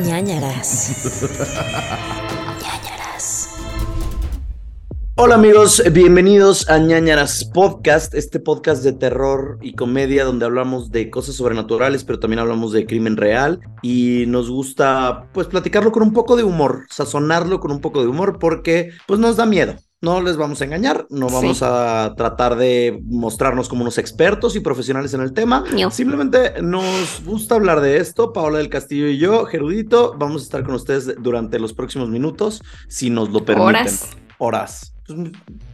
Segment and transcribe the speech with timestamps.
[0.00, 0.96] ñañaras.
[2.62, 3.48] ñañaras.
[5.16, 11.10] Hola amigos, bienvenidos a ñañaras Podcast, este podcast de terror y comedia donde hablamos de
[11.10, 16.14] cosas sobrenaturales, pero también hablamos de crimen real y nos gusta pues platicarlo con un
[16.14, 19.76] poco de humor, sazonarlo con un poco de humor porque pues nos da miedo.
[20.02, 21.64] No les vamos a engañar, no vamos Sí.
[21.66, 25.62] a tratar de mostrarnos como unos expertos y profesionales en el tema.
[25.78, 25.92] No.
[25.92, 28.32] Simplemente nos gusta hablar de esto.
[28.32, 32.62] Paola del Castillo y yo, Gerudito, vamos a estar con ustedes durante los próximos minutos,
[32.88, 33.68] si nos lo permiten.
[33.76, 34.10] Horas.
[34.38, 34.94] Horas.
[35.06, 35.18] Pues,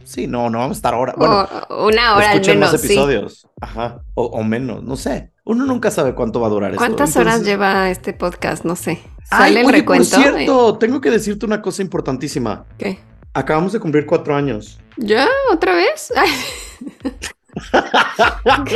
[0.03, 1.15] sí, no, no vamos a estar horas.
[1.17, 2.85] Bueno, O una hora al menos, más sí.
[2.87, 3.47] episodios.
[3.59, 4.01] Ajá.
[4.13, 5.31] O, o menos, no sé.
[5.43, 6.77] Uno nunca sabe cuánto va a durar esto.
[6.79, 8.63] ¿Cuántas horas lleva este podcast?
[8.63, 8.99] No sé.
[9.31, 10.09] Ay, ¿Sale el oye, recuento?
[10.15, 12.65] Por cierto, tengo que decirte una cosa importantísima.
[12.77, 12.99] ¿Qué?
[13.33, 14.79] Acabamos de cumplir cuatro años.
[14.97, 15.27] ¿Ya?
[15.51, 16.11] ¿Otra vez?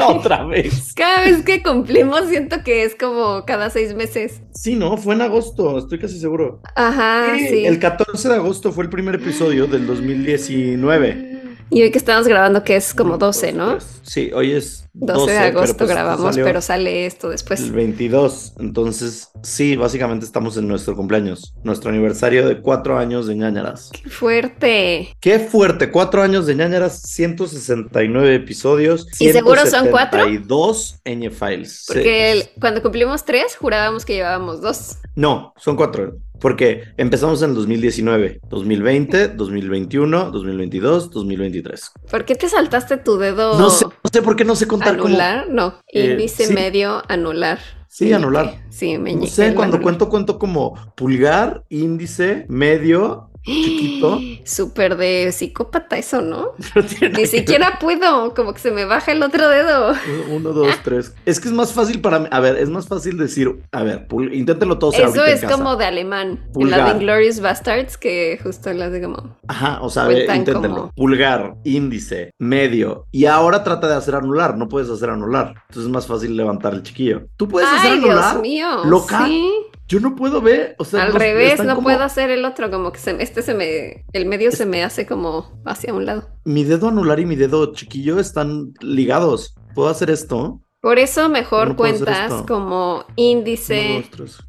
[0.07, 0.93] Otra vez.
[0.95, 4.41] cada vez que cumplimos siento que es como cada seis meses.
[4.53, 6.61] Sí, no, fue en agosto, estoy casi seguro.
[6.75, 7.65] Ajá, Sí, sí.
[7.65, 11.32] El 14 de agosto fue el primer episodio del 2019.
[11.73, 13.77] Y hoy que estamos grabando que es como 12, ¿no?
[14.03, 17.59] Sí, hoy es 12, 12, de pero agosto pues grabamos, pero sale esto después.
[17.61, 18.53] El 22.
[18.59, 23.89] Entonces, sí, básicamente estamos en nuestro cumpleaños, nuestro aniversario de cuatro años de ñañaras.
[23.91, 25.15] ¡Qué fuerte!
[25.19, 29.07] Qué fuerte, cuatro años de ñañaras, 169 episodios.
[29.19, 30.23] ¿Y seguro son cuatro?
[30.25, 31.85] 172 ñ files.
[31.87, 34.97] Porque el- cuando cumplimos tres, jurábamos que llevábamos dos.
[35.15, 36.17] No, son cuatro.
[36.43, 41.91] Porque empezamos en 2019, 2020, 2021, 2022, 2023.
[42.11, 44.97] ¿Por qué te saltaste tu dedo No sé, no sé por qué no sé contar
[44.97, 45.47] como- anular?
[45.49, 46.53] No, Eh, índice sí.
[46.53, 47.59] medio anular.
[47.87, 48.55] Sí, anular.
[48.69, 49.31] Sí, No meñique.
[49.31, 49.83] sé, el cuando anular.
[49.83, 54.19] cuento, cuento como pulgar, índice, medio, chiquito.
[54.45, 56.51] Súper de psicópata eso, ¿no?
[57.17, 59.93] Ni siquiera puedo, como que se me baja el otro dedo.
[60.29, 61.13] Uno, dos, tres.
[61.25, 62.27] Es que es más fácil para mí.
[62.31, 63.61] A ver, es más fácil decir.
[63.71, 65.53] A ver, pul- inténtenlo todos Eso en es casa.
[65.53, 66.39] como de alemán.
[66.55, 69.37] En la de Inglorious Bastards, que justo las de como.
[69.47, 70.03] Ajá, o sea,
[70.51, 73.05] como- Pulgar, índice, medio.
[73.11, 74.57] Y ahora trata de hacer anular.
[74.57, 75.49] No puedes hacer anular.
[75.69, 77.27] Entonces es más fácil levantar el chiquillo.
[77.37, 78.31] ¿Tú puedes hacer anular?
[78.33, 78.67] Dios mío.
[78.85, 79.25] ¿Loca?
[79.25, 79.49] Sí.
[79.93, 80.75] Yo no puedo ver.
[80.79, 83.43] O sea, Al los- revés, no como- puedo hacer el otro, como que se, este
[83.43, 84.05] se me.
[84.11, 86.29] El medio se me hace como hacia un lado.
[86.45, 89.53] Mi dedo anular y mi dedo chiquillo están ligados.
[89.75, 90.62] ¿Puedo hacer esto?
[90.83, 94.03] Por eso mejor No cuentas como índice.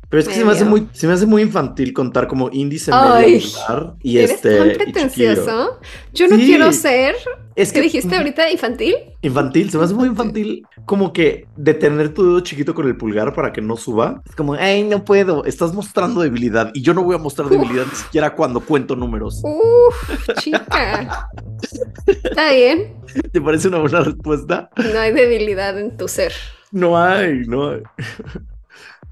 [0.08, 2.90] Pero es que se me, hace muy, se me hace muy infantil contar como índice
[2.92, 4.58] Ay, medio y ¿Eres este.
[4.58, 5.78] tan pretencioso?
[6.12, 6.46] Yo no Sí.
[6.46, 7.14] quiero ser.
[7.54, 8.50] Es ¿Qué que dijiste ahorita?
[8.50, 8.96] ¿Infantil?
[9.22, 13.32] Infantil, se me hace muy infantil como que detener tu dedo chiquito con el pulgar
[13.32, 14.20] para que no suba.
[14.28, 17.86] Es como, ay, no puedo, estás mostrando debilidad y yo no voy a mostrar debilidad
[17.88, 19.40] ni siquiera cuando cuento números.
[19.44, 21.28] Uf, chica.
[22.06, 23.03] Está bien.
[23.32, 24.70] ¿Te parece una buena respuesta?
[24.76, 26.32] No hay debilidad en tu ser.
[26.72, 27.82] No hay, no hay.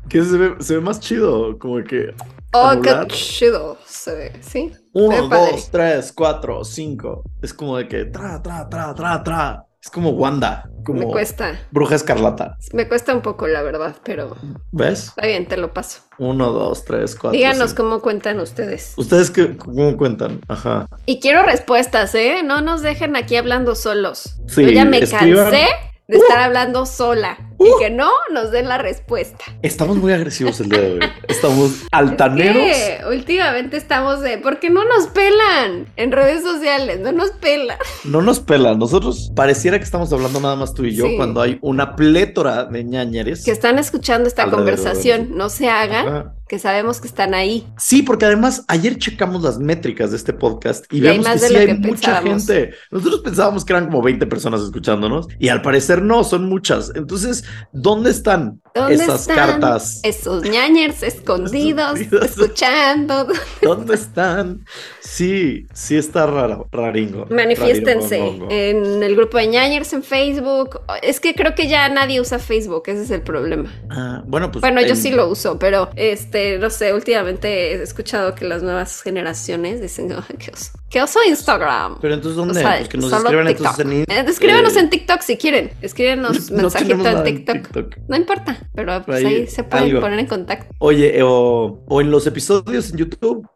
[0.08, 2.12] Que se ve, se ve más chido, como que
[2.54, 4.72] Oh, qué chido se ve, ¿sí?
[4.92, 7.22] uno, dos, tres, cuatro, cinco.
[7.40, 9.66] Es como de que tra, tra, tra, tra, tra.
[9.82, 11.58] Es como Wanda, Me como cuesta.
[11.72, 12.56] Bruja Escarlata.
[12.72, 14.36] Me cuesta un poco, la verdad, pero
[14.70, 15.08] ¿Ves?
[15.08, 16.02] está bien, te lo paso.
[16.18, 17.36] Uno, dos, tres, cuatro.
[17.36, 17.82] Díganos cinco.
[17.82, 18.94] cómo cuentan ustedes.
[18.96, 20.40] ¿Ustedes qué, cómo cuentan?
[20.46, 20.86] Ajá.
[21.04, 22.42] Y quiero respuestas, ¿eh?
[22.44, 24.36] No nos dejen aquí hablando solos.
[24.46, 25.50] Sí, Yo ya me escriban.
[25.50, 25.66] cansé
[26.06, 27.66] de estar hablando sola Uh.
[27.66, 29.44] y que no nos den la respuesta.
[29.62, 31.00] Estamos muy agresivos el día de hoy.
[31.28, 32.62] Estamos altaneros.
[32.62, 37.00] Que últimamente estamos de, ¿por qué no nos pelan en redes sociales?
[37.00, 37.78] No nos pelan.
[38.04, 38.78] No nos pelan.
[38.78, 41.16] Nosotros pareciera que estamos hablando nada más tú y yo Sí.
[41.16, 43.44] cuando hay una plétora de ñañeres.
[43.44, 46.34] Que están escuchando esta conversación, no se hagan, Ajá.
[46.48, 47.66] que sabemos que están ahí.
[47.78, 51.54] Sí, porque además ayer checamos las métricas de este podcast y, Y vemos que sí
[51.56, 52.46] hay que mucha pensábamos.
[52.46, 52.74] gente.
[52.90, 56.92] Nosotros pensábamos que eran como 20 personas escuchándonos y al parecer no, son muchas.
[56.94, 60.00] Entonces, ¿dónde están ¿Dónde esas están cartas?
[60.02, 63.26] Esos ñañers escondidos, escuchando.
[63.62, 64.64] ¿Dónde están?
[65.00, 67.26] Sí, sí está raro, raringo.
[67.30, 68.16] Manifiéstense
[68.48, 70.80] en el grupo de ñañers en Facebook.
[71.02, 73.70] Es que creo que ya nadie usa Facebook, ese es el problema.
[73.90, 74.62] Ah, bueno, pues.
[74.62, 79.02] Bueno, yo sí lo uso, pero este, no sé, últimamente he escuchado que las nuevas
[79.02, 80.70] generaciones dicen, "Ay, ¿qué oso?
[80.88, 81.98] ¿Qué oso Instagram?
[82.02, 82.52] Pero entonces, ¿dónde?
[82.52, 83.66] O sea, pues que nos escriban TikTok.
[83.66, 83.92] entonces en.
[83.92, 85.70] in- Eh, escríbanos eh, en TikTok si quieren.
[85.80, 87.96] Escríbenos no mensajito en nada TikTok.
[88.08, 90.00] No importa, pero pues Ahí, ahí se pueden algo.
[90.00, 90.74] poner en contacto.
[90.78, 93.48] Oye, o, o en los episodios en YouTube,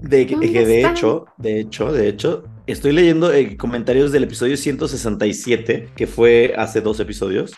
[0.00, 4.24] de que, ¿Dónde que de hecho, de hecho, de hecho, estoy leyendo eh, comentarios del
[4.24, 7.52] episodio 167, que fue hace dos episodios.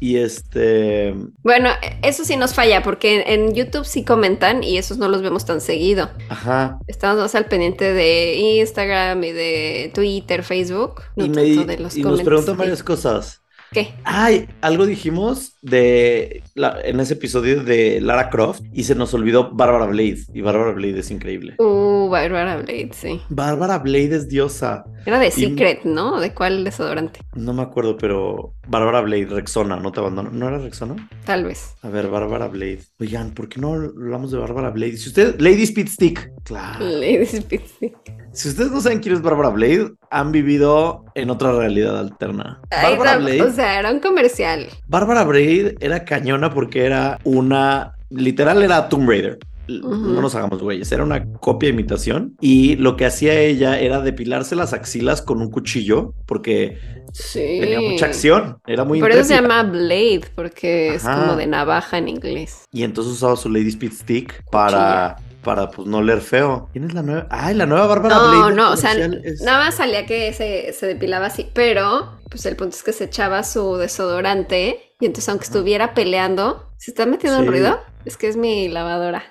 [0.00, 1.14] Y este.
[1.42, 1.70] Bueno,
[2.02, 5.60] eso sí nos falla, porque en, YouTube sí comentan y esos no los vemos tan
[5.60, 6.10] seguido.
[6.28, 6.78] Ajá.
[6.86, 11.02] Estamos más al pendiente de Instagram y de Twitter, Facebook.
[11.16, 13.42] No y me, de los y nos preguntan varias cosas.
[13.76, 13.92] ¿Qué?
[14.04, 19.50] Ay, algo dijimos de la- en ese episodio de Lara Croft y se nos olvidó
[19.52, 20.20] Bárbara Blade.
[20.32, 21.56] Y Bárbara Blade es increíble.
[21.58, 23.20] Uh, Barbara Blade, sí.
[23.28, 24.86] Bárbara Blade es diosa.
[25.04, 26.18] Era de Y- Secret, ¿no?
[26.20, 27.20] ¿De cuál desodorante?
[27.34, 30.30] No me acuerdo, pero Bárbara Blade, Rexona, no te abandono.
[30.30, 30.96] ¿No era Rexona?
[31.26, 31.74] Tal vez.
[31.82, 32.80] A ver, Bárbara Blade.
[32.98, 34.96] Oigan, ¿por qué no hablamos de Bárbara Blade?
[34.96, 36.30] Si usted, Lady Speed Stick.
[36.44, 36.82] Claro.
[36.82, 37.92] Lady Spitzy.
[38.36, 42.60] Si ustedes no saben quién es Bárbara Blade, han vivido en otra realidad alterna.
[42.70, 43.42] Ay, tam- Blade.
[43.42, 44.66] O sea, era un comercial.
[44.86, 47.94] Bárbara Blade era cañona porque era una.
[48.10, 49.38] Literal era Tomb Raider.
[49.68, 52.36] No nos hagamos güeyes, era una copia imitación.
[52.40, 56.78] Y lo que hacía ella era depilarse las axilas con un cuchillo porque
[57.12, 57.58] Sí.
[57.60, 58.58] tenía mucha acción.
[58.66, 61.20] Era muy Por eso se llama Blade, porque es Ajá.
[61.24, 62.64] como de navaja en inglés.
[62.70, 65.16] Y entonces usaba su Lady Speed Stick para,
[65.46, 66.68] para pues no leer feo.
[66.72, 67.26] ¿Quién es la nueva?
[67.30, 68.36] Ay, la nueva Bárbara Blade.
[68.36, 72.18] No, del no, o sea, es- nada más salía que se, se depilaba así, pero
[72.30, 76.90] pues el punto es que se echaba su desodorante y entonces aunque estuviera peleando, ¿se
[76.90, 77.50] está metiendo un Sí.
[77.50, 77.80] ruido?
[78.04, 79.24] Es que es mi lavadora.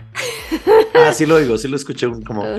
[0.93, 2.43] Ah, sí lo digo, sí lo escuché un como.
[2.43, 2.57] Ah.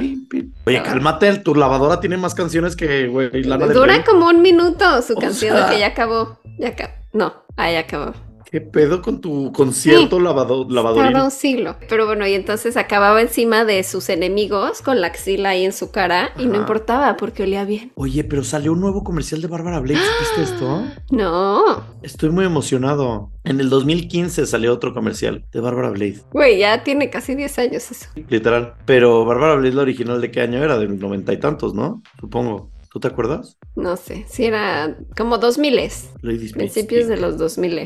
[0.66, 5.14] Oye, cálmate, tu lavadora tiene más canciones que, güey, Lana Dura como un minuto su
[5.14, 6.38] O canción sea- que ya acabó.
[6.58, 6.92] Ya acabó.
[7.12, 8.12] No, ah, ya acabó.
[8.50, 11.12] ¿Qué pedo con tu concierto lavado, lavadoril?
[11.12, 11.76] Tarda un siglo.
[11.88, 15.90] Pero bueno, y entonces acababa encima de sus enemigos con la axila ahí en su
[15.90, 17.92] cara y no importaba porque olía bien.
[17.96, 20.84] Oye, pero salió un nuevo comercial de Bárbara Blade, ¿supiste esto?
[21.10, 23.32] No, Estoy muy emocionado.
[23.42, 27.90] En el 2015 salió otro comercial de Bárbara Blade, güey, ya tiene casi 10 años
[27.90, 28.06] eso.
[28.28, 28.74] literal.
[28.86, 30.78] Pero Bárbara Blade, la original, ¿de qué año era?
[30.78, 32.02] De noventa y tantos, ¿no?
[32.20, 32.70] Supongo.
[32.96, 33.58] ¿Tú te acuerdas?
[33.74, 35.76] No sé, si era como 2000
[36.22, 37.78] Lady Speed principios de los 2000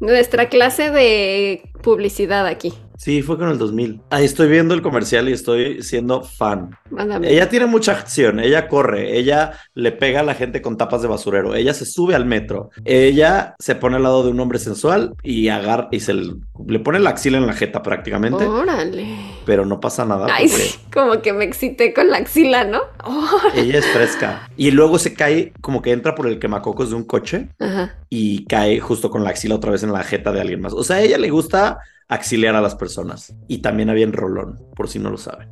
[0.00, 2.74] Nuestra clase de publicidad aquí.
[2.96, 4.00] Sí, fue con el 2000.
[4.10, 6.76] Ahí estoy viendo el comercial y estoy siendo fan.
[6.90, 7.30] Mándame.
[7.30, 11.08] Ella tiene mucha acción, ella corre, ella le pega a la gente con tapas de
[11.08, 15.14] basurero, ella se sube al metro, ella se pone al lado de un hombre sensual
[15.22, 16.34] y agarra y se le,
[16.66, 19.06] le pone la axila en la jeta prácticamente, Órale.
[19.44, 22.80] pero no pasa nada Ay, sí, como que me excité con la axila, ¿no?
[23.04, 23.38] Oh.
[23.54, 24.48] ella es fresca.
[24.56, 27.94] Y luego se cae como que entra por el quemacocos de un coche Ajá.
[28.08, 30.72] y cae justo con la axila otra vez en la jeta de alguien más.
[30.72, 33.34] O sea, a ella le gusta axilear a las personas.
[33.48, 35.48] Y también había en Rolón, por si no lo saben.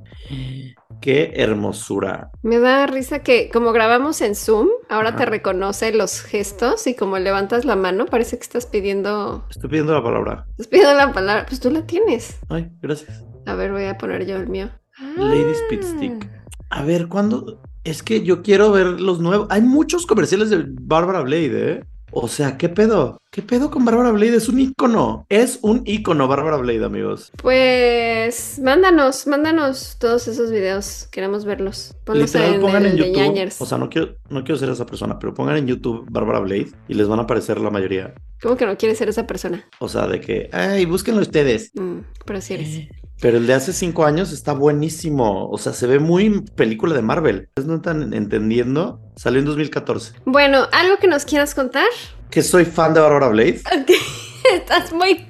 [1.00, 2.30] Qué hermosura.
[2.42, 5.18] Me da risa que como grabamos en Zoom, ahora Ajá.
[5.18, 9.92] te reconoce los gestos y como levantas la mano, parece que estás pidiendo, Estoy pidiendo
[9.92, 10.46] la palabra.
[10.52, 11.44] estás pidiendo la palabra.
[11.46, 12.38] Pues tú la tienes.
[12.48, 13.22] Ay, gracias.
[13.46, 14.70] A ver, voy a poner yo el mío.
[15.16, 16.30] Lady Speed Stick.
[16.70, 17.60] A ver, ¿cuándo?
[17.82, 19.46] Es que yo quiero ver los nuevos.
[19.50, 21.84] Hay muchos comerciales de Bárbara Blade, ¿eh?
[22.16, 23.19] O sea, ¿qué pedo?
[23.32, 24.37] ¿Qué pedo con Bárbara Blade?
[24.37, 25.26] Es un ícono.
[25.28, 27.32] Es un ícono Bárbara Blade, amigos.
[27.43, 31.08] Pues mándanos, mándanos todos esos videos.
[31.11, 31.96] Queremos verlos.
[32.05, 33.16] Ponlos Literal, en, pongan el en de YouTube.
[33.16, 33.61] Ñañers.
[33.61, 36.69] O sea, no quiero, no quiero ser esa persona, pero pongan en YouTube Bárbara Blade
[36.87, 38.14] y les van a aparecer la mayoría.
[38.40, 39.69] ¿Cómo que no quieres ser esa persona?
[39.81, 41.72] O sea, de que, ay, búsquenlo ustedes.
[41.75, 42.88] Mm, pero sí eres.
[43.25, 45.49] Pero el de hace cinco años está buenísimo.
[45.49, 47.49] O sea, se ve muy película de Marvel.
[47.65, 49.00] No están entendiendo.
[49.17, 50.12] Salió en 2014.
[50.26, 51.87] Bueno, ¿algo que nos quieras contar?
[52.31, 53.62] Que soy fan de Bárbara Blade.
[53.75, 53.93] Ok,
[54.55, 55.26] Estás muy,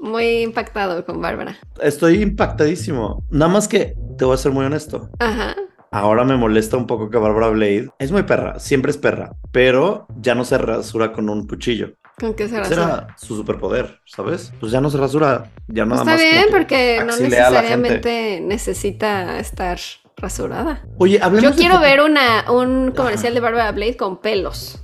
[0.00, 1.56] muy impactado con Bárbara.
[1.80, 3.24] Estoy impactadísimo.
[3.30, 5.08] Nada más que te voy a ser muy honesto.
[5.20, 5.54] Ajá.
[5.92, 10.06] Ahora me molesta un poco que Bárbara Blade es muy perra, siempre es perra, pero
[10.18, 11.92] ya no se rasura con un cuchillo.
[12.18, 12.82] ¿Con qué se rasura?
[12.82, 14.54] era su superpoder, ¿sabes?
[14.58, 16.20] Pues ya no se rasura, ya nada Está más.
[16.20, 19.78] como bien, que porque no necesariamente necesita estar
[20.16, 20.82] rasurada.
[20.96, 24.82] Oye, hablemos Yo quiero ver una, un comercial de Bárbara Blade con pelos.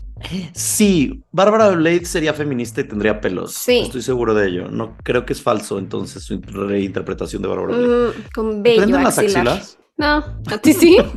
[0.52, 3.54] Sí, Bárbara Blade sería feminista y tendría pelos.
[3.54, 3.80] Sí.
[3.80, 4.68] Estoy seguro de ello.
[4.68, 8.09] No creo que es falso entonces su reinterpretación de Bárbara Blade.
[8.09, 9.78] Mm, con vello ¿Prenden las axilas?
[9.99, 10.97] No, a ti sí.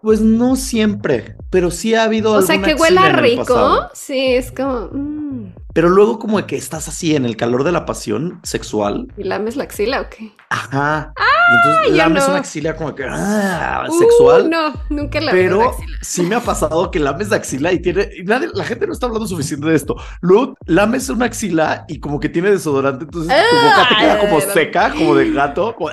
[0.00, 3.88] Pues no siempre, pero sí ha habido o sea, que huela rico.
[3.94, 4.88] Sí, es como.
[4.92, 5.54] mm.
[5.78, 9.06] Pero luego como que estás así en el calor de la pasión sexual.
[9.16, 10.32] ¿Y lames la axila o qué?
[10.50, 11.12] Ajá.
[11.16, 12.28] y entonces lames no.
[12.30, 14.50] una axila como que ah, Uh, sexual.
[14.50, 15.96] no, nunca la la Pero axila.
[16.02, 18.08] sí me ha pasado que lames la axila y tiene.
[18.18, 19.94] y nadie- la gente no está hablando suficiente de esto.
[20.20, 24.40] Luego lames una axila y como que tiene desodorante, entonces tu boca te queda como
[24.40, 25.76] seca, como de gato.
[25.76, 25.90] como-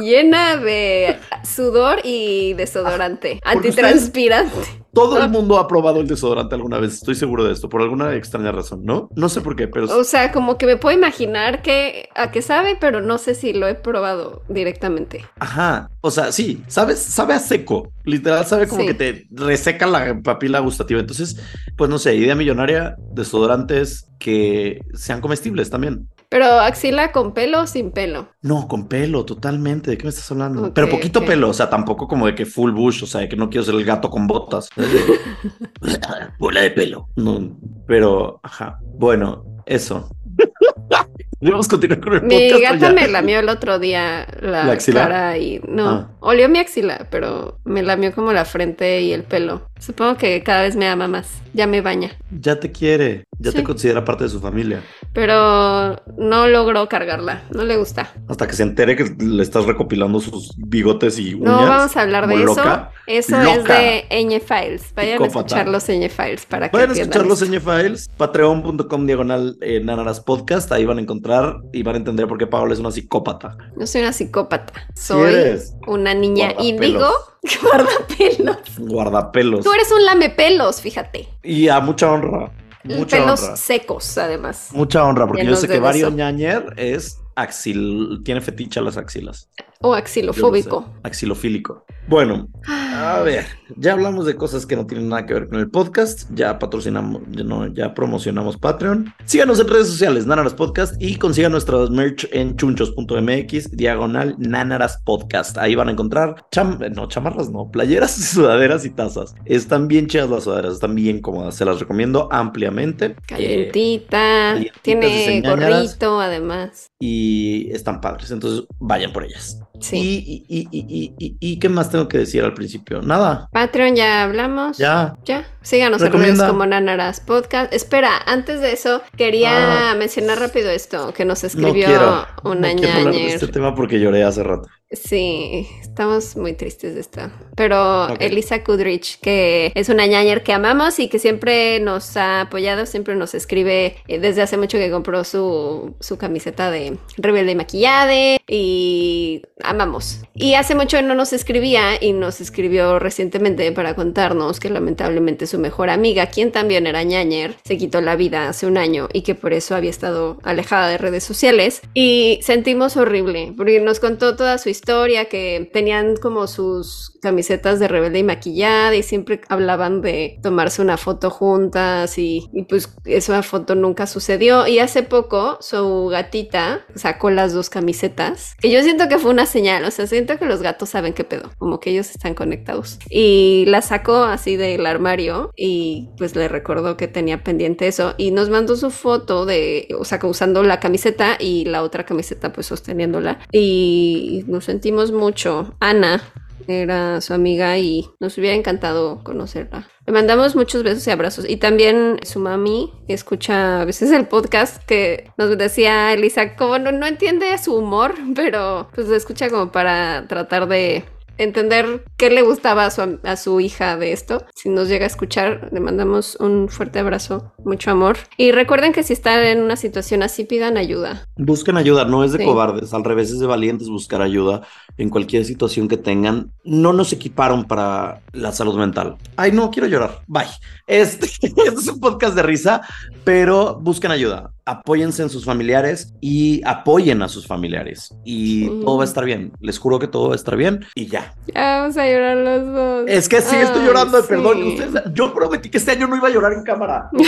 [0.00, 3.38] Llena de sudor y desodorante.
[3.44, 4.81] Antitranspirante.
[4.92, 5.24] Todo Ah.
[5.24, 8.52] el mundo ha probado el desodorante alguna vez, estoy seguro de esto, por alguna extraña
[8.52, 9.08] razón, ¿no?
[9.16, 12.42] No sé por qué, pero O sea, como que me puedo imaginar que a qué
[12.42, 15.24] sabe, pero no sé si lo he probado directamente.
[15.40, 15.88] ajá.
[16.04, 18.88] O sea, sí, sabes, sabe a seco, Literal sabe como Sí.
[18.88, 21.00] que te reseca la papila gustativa.
[21.00, 21.36] Entonces,
[21.76, 26.08] pues no sé, idea millonaria, desodorantes que sean comestibles también.
[26.28, 28.28] Pero axila con pelo o sin pelo.
[28.40, 29.90] No, con pelo, totalmente.
[29.90, 30.72] ¿De qué me estás hablando?
[30.72, 33.36] Pero poquito pelo, o sea, tampoco como de que full bush, o sea, de que
[33.36, 34.70] no quiero ser el gato con botas.
[36.38, 37.08] Bola de pelo.
[37.16, 37.56] No,
[37.86, 38.78] pero, ajá.
[38.82, 40.08] Bueno, eso.
[41.40, 42.54] Debemos continuar con el Mi podcast.
[42.54, 42.92] o gata ya?
[42.92, 45.00] me lamió el otro día la, ¿La axila?
[45.02, 46.10] cara y no, Ah.
[46.22, 49.68] Olió mi axila, pero me lamió como la frente y el pelo.
[49.78, 51.28] Supongo que cada vez me ama más.
[51.54, 52.12] Ya me baña.
[52.30, 54.82] Ya te quiere, ya te considera parte de su familia.
[55.12, 57.42] Pero no logró cargarla.
[57.50, 58.10] No le gusta.
[58.28, 61.46] Hasta que se entere que le estás recopilando sus bigotes y uñas.
[61.60, 62.44] No vamos a hablar de eso.
[62.44, 62.92] loca.
[63.06, 64.94] Eso es de Ñ Files.
[64.94, 67.50] Vayan a escuchar los Ñ Files para que Pueden entiendan escuchar los.
[67.50, 72.28] Ñ Files, patreon.com diagonal eh, Nanaras Podcast, ahí van a encontrar y van a entender
[72.28, 73.58] por qué Paola es una psicópata.
[73.76, 74.72] No soy una psicópata.
[74.94, 76.66] Soy una niña Guardapelos.
[76.68, 77.10] índigo
[77.62, 78.56] guardapelos.
[78.78, 79.64] Guardapelos.
[79.64, 81.28] Tú eres un lamepelos, fíjate.
[81.42, 82.52] Y a mucha honra.
[82.84, 83.56] Mucha pelos honra.
[83.56, 84.68] secos, además.
[84.72, 86.10] Mucha honra, porque yo sé que Vario.
[86.10, 89.48] Ñañer es axil, tiene fetiche a las axilas.
[89.82, 90.88] O axilofóbico.
[91.02, 91.84] Axilofílico.
[92.08, 93.46] Bueno, a ver,
[93.76, 97.22] ya hablamos de cosas que no tienen nada que ver con el podcast, ya patrocinamos,
[97.30, 99.14] ya, no, ya promocionamos Patreon.
[99.24, 105.56] Síganos en redes sociales, Nanaras Podcast, y consigan nuestros merch en chunchos.mx, diagonal Nanaras Podcast.
[105.58, 109.34] Ahí van a encontrar, cham no, chamarras no, playeras, sudaderas y tazas.
[109.44, 113.14] Están bien chidas las sudaderas, están bien cómodas, se las recomiendo ampliamente.
[113.26, 114.56] Calientita.
[114.82, 116.90] tiene gorrito, además.
[116.98, 119.60] y están padres, entonces vayan por ellas.
[119.82, 119.98] Sí.
[119.98, 123.02] Y, y, y, y, y, y qué más tengo que decir al principio?
[123.02, 124.78] Nada, Patreon ya hablamos.
[124.78, 125.14] ya.
[125.24, 127.72] Ya, síganos en redes como Nanaras Podcast.
[127.72, 132.76] Espera, antes de eso, quería mencionar rápido esto, que nos No escribió quiero, una no
[132.76, 133.34] quiero hablar de ñañer.
[133.34, 134.68] este tema porque lloré hace rato.
[134.92, 137.20] Sí, estamos muy tristes de esto.
[137.56, 138.16] Pero Ok.
[138.20, 143.14] Elisa Kudrich, que es una ñañer que amamos y que siempre nos ha apoyado, siempre
[143.14, 149.42] nos escribe eh, desde hace mucho que compró su, su camiseta de Rebelde Maquillade y
[149.62, 150.20] amamos.
[150.34, 155.58] Y hace mucho no nos escribía y nos escribió recientemente para contarnos que lamentablemente su
[155.58, 159.34] mejor amiga, quien también era ñañer, se quitó la vida hace un año y que
[159.34, 161.82] por eso había estado alejada de redes sociales.
[161.94, 164.81] Y sentimos horrible, porque nos contó toda su historia,
[165.28, 170.96] que tenían como sus camisetas de rebelde y maquillada y siempre hablaban de tomarse una
[170.96, 174.66] foto juntas y, pues esa foto nunca sucedió.
[174.66, 179.46] Y hace poco su gatita sacó las dos camisetas, que yo siento que fue una
[179.46, 182.98] señal, o sea, siento que los gatos saben qué pedo, como que ellos están conectados.
[183.08, 188.30] Y la sacó así del armario y pues le recordó que tenía pendiente eso y
[188.30, 192.66] nos mandó su foto de, o sea, usando la camiseta y la otra camiseta pues
[192.66, 195.74] sosteniéndola y nos sentimos mucho.
[195.80, 196.22] Ana
[196.66, 199.86] era su amiga y nos hubiera encantado conocerla.
[200.06, 201.44] Le mandamos muchos besos y abrazos.
[201.46, 206.90] Y también su mami escucha a veces el podcast que nos decía Elisa, como no,
[206.90, 211.04] no entiende su humor, pero pues lo escucha como para tratar de
[211.38, 214.44] entender qué le gustaba a su, am- a su hija de esto.
[214.54, 218.16] Si nos llega a escuchar, le mandamos un fuerte abrazo, mucho amor.
[218.36, 221.26] Y recuerden que si están en una situación así, pidan ayuda.
[221.36, 222.44] Busquen ayuda, no es de Sí.
[222.44, 224.62] cobardes, al revés es de valientes buscar ayuda
[224.98, 226.52] en cualquier situación que tengan.
[226.64, 229.16] No nos equiparon para la salud mental.
[229.36, 230.22] Ay, no, quiero llorar.
[230.26, 230.46] Bye.
[230.86, 232.82] Este, este es un podcast de risa,
[233.24, 234.52] pero busquen ayuda.
[234.64, 238.14] Apóyense en sus familiares y apoyen a sus familiares.
[238.24, 238.80] Y Sí.
[238.84, 239.52] todo va a estar bien.
[239.60, 241.34] Les juro que todo va a estar bien y ya.
[241.52, 243.04] Ya vamos a llorar los dos.
[243.08, 244.26] Es que sí, estoy llorando, sí.
[244.28, 244.62] perdón.
[244.62, 247.10] Ustedes, yo prometí que este año no iba a llorar en cámara.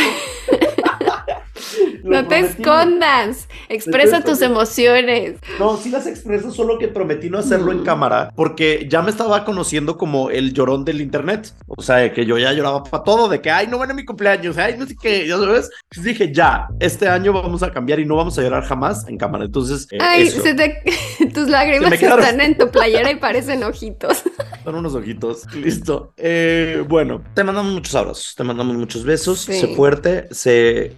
[2.02, 3.48] No te escondas.
[3.68, 5.38] Expresa tus emociones.
[5.58, 9.44] No, sí las expreso, solo que prometí no hacerlo en cámara, porque ya me estaba
[9.44, 11.52] conociendo como el llorón del internet.
[11.66, 14.04] O sea, que yo ya lloraba para todo, de que, ay, no van a mi
[14.04, 15.70] cumpleaños, ay, no sé qué, ya sabes.
[15.92, 19.16] Pues dije, ya, este año vamos a cambiar y no vamos a llorar jamás en
[19.16, 19.44] cámara.
[19.44, 20.82] Entonces, eh, Ay, eso, se te-
[21.34, 22.24] tus lágrimas Se quedaron.
[22.24, 24.22] están en tu playera y parecen ojitos.
[24.64, 26.12] son unos ojitos, listo.
[26.16, 29.54] Eh, bueno, te mandamos muchos abrazos, te mandamos muchos besos, Sí.
[29.60, 30.94] sé fuerte, sé,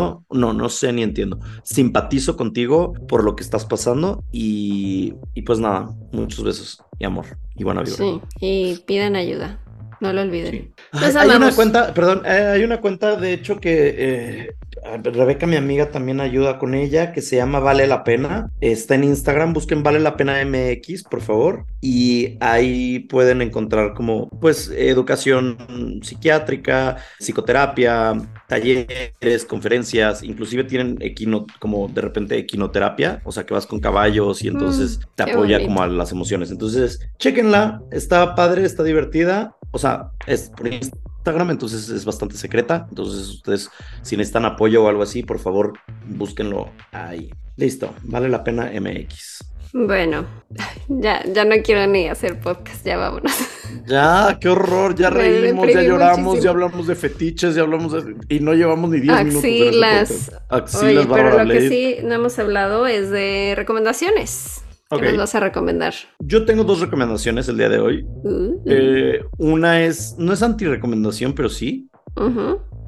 [0.00, 5.42] entiendo, no, no sé ni entiendo, simpatizo contigo por lo que estás pasando y, y
[5.42, 7.96] pues nada, muchos besos y amor y buena vibra.
[7.96, 9.58] Sí, y pidan ayuda.
[10.00, 10.50] No lo olviden.
[10.92, 11.16] Sí.
[11.16, 14.54] Hay- una cuenta, perdón, eh, hay una cuenta de hecho que eh,
[14.84, 18.50] Rebeca, mi amiga, también ayuda con ella, que se llama Vale la Pena.
[18.60, 21.66] Está en Instagram, busquen Vale la Pena MX, por favor.
[21.80, 28.14] Y ahí pueden encontrar como, pues, educación psiquiátrica, psicoterapia,
[28.48, 34.42] talleres, conferencias, inclusive tienen equino, como de repente equinoterapia, o sea, que vas con caballos
[34.42, 35.64] y entonces Mm, te apoya bonito.
[35.64, 36.50] como a las emociones.
[36.50, 42.86] Entonces, chéquenla, está padre, está divertida, o sea, es por Instagram, entonces es bastante secreta.
[42.88, 43.70] Entonces, ustedes,
[44.02, 45.74] si necesitan apoyo o algo así, por favor,
[46.06, 47.30] búsquenlo ahí.
[47.56, 49.52] Listo, vale la pena MX.
[49.74, 50.26] Bueno,
[50.88, 53.32] ya, ya no quiero ni hacer podcast, ya vámonos.
[53.86, 56.44] Ya, qué horror, ya reímos, ya lloramos, muchísimo.
[56.44, 58.16] ya hablamos de fetiches, ya hablamos de...
[58.28, 59.44] Y no llevamos ni 10 minutos.
[59.44, 60.32] este Axilas.
[60.50, 64.62] Axilas, Oye, pero lo que sí no hemos hablado es de recomendaciones.
[64.98, 65.94] ¿Qué nos vas a recomendar?
[66.20, 68.04] Yo tengo dos recomendaciones el día de hoy.
[68.04, 71.88] Uh, Eh, una es, no es anti-recomendación, pero sí.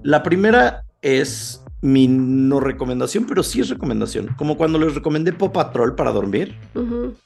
[0.02, 4.34] La primera es mi no recomendación, pero sí es recomendación.
[4.38, 6.56] Como cuando les recomendé Pop Patrol para dormir.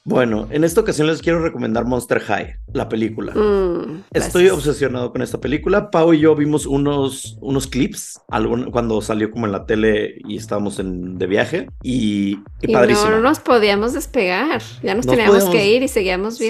[0.03, 3.33] Bueno, en esta ocasión les quiero recomendar Monster High, la película.
[3.33, 4.51] Mm, Estoy gracias.
[4.67, 5.89] obsesionado con esta película.
[5.91, 10.35] Pau y yo vimos unos, unos clips algún- cuando salió como en la tele y
[10.35, 11.67] estábamos en, de viaje.
[11.81, 13.11] Y, y Y padrísimo.
[13.11, 14.61] no, no nos podíamos despegar.
[14.83, 16.49] Ya nos, Nos teníamos podíamos- que ir y seguíamos Sí.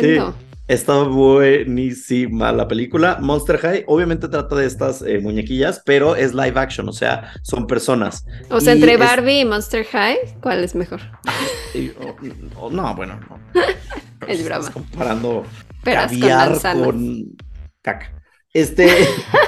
[0.70, 3.18] Está buenísima la película.
[3.20, 7.66] Monster High obviamente trata de estas eh, muñequillas, pero es live action, o sea, son
[7.68, 8.24] personas.
[8.50, 11.02] O sea, Y entre es- Barbie y Monster High, ¿cuál es mejor?
[11.74, 12.16] Y- o-
[12.66, 13.40] o- no, bueno, no.
[14.28, 14.72] Es Estás broma.
[14.72, 15.44] comparando
[15.84, 16.86] Peras con caviar manzanas.
[16.86, 17.24] con
[17.82, 18.22] caca.
[18.54, 18.88] Este,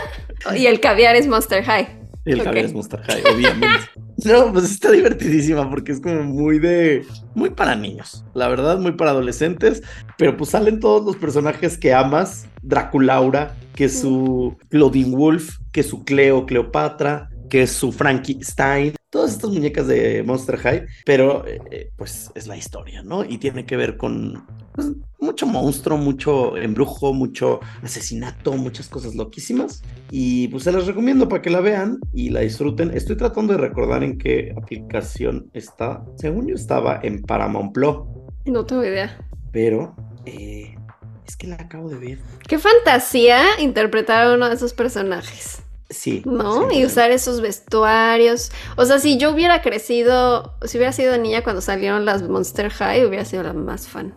[0.58, 2.00] Y el caviar es Monster High.
[2.25, 2.46] El Ok.
[2.46, 3.80] caviar es Monster High, obviamente.
[4.24, 8.92] No, pues está divertidísima porque es como muy de, muy para niños, la verdad, muy
[8.92, 9.82] para adolescentes,
[10.16, 15.80] pero pues salen todos los personajes que amas, Draculaura, que es su Claudine Wolf, que
[15.80, 21.46] es su Cleo, Cleopatra, que es su Frankenstein, todas estas muñecas de Monster High, pero
[21.46, 23.24] eh, eh, pues es la historia, ¿no?
[23.24, 24.88] Y tiene que ver con pues,
[25.20, 29.84] mucho monstruo, mucho embrujo, mucho asesinato, muchas cosas loquísimas.
[30.10, 32.91] Y pues se las recomiendo para que la vean y la disfruten.
[32.96, 36.03] Estoy tratando de recordar en qué aplicación está.
[36.15, 37.98] Según yo estaba en Paramount Plus,
[38.46, 39.15] No tengo idea.
[39.51, 39.94] pero
[40.25, 40.74] eh,
[41.27, 42.18] es que la acabo de ver.
[42.48, 46.24] Qué fantasía interpretar a uno de esos personajes, Sí.
[46.25, 46.69] ¿no?
[46.69, 48.51] sí, Y usar esos vestuarios.
[48.77, 53.05] O sea, si yo hubiera crecido, si hubiera sido niña cuando salieron las Monster High,
[53.05, 54.15] hubiera sido la más fan.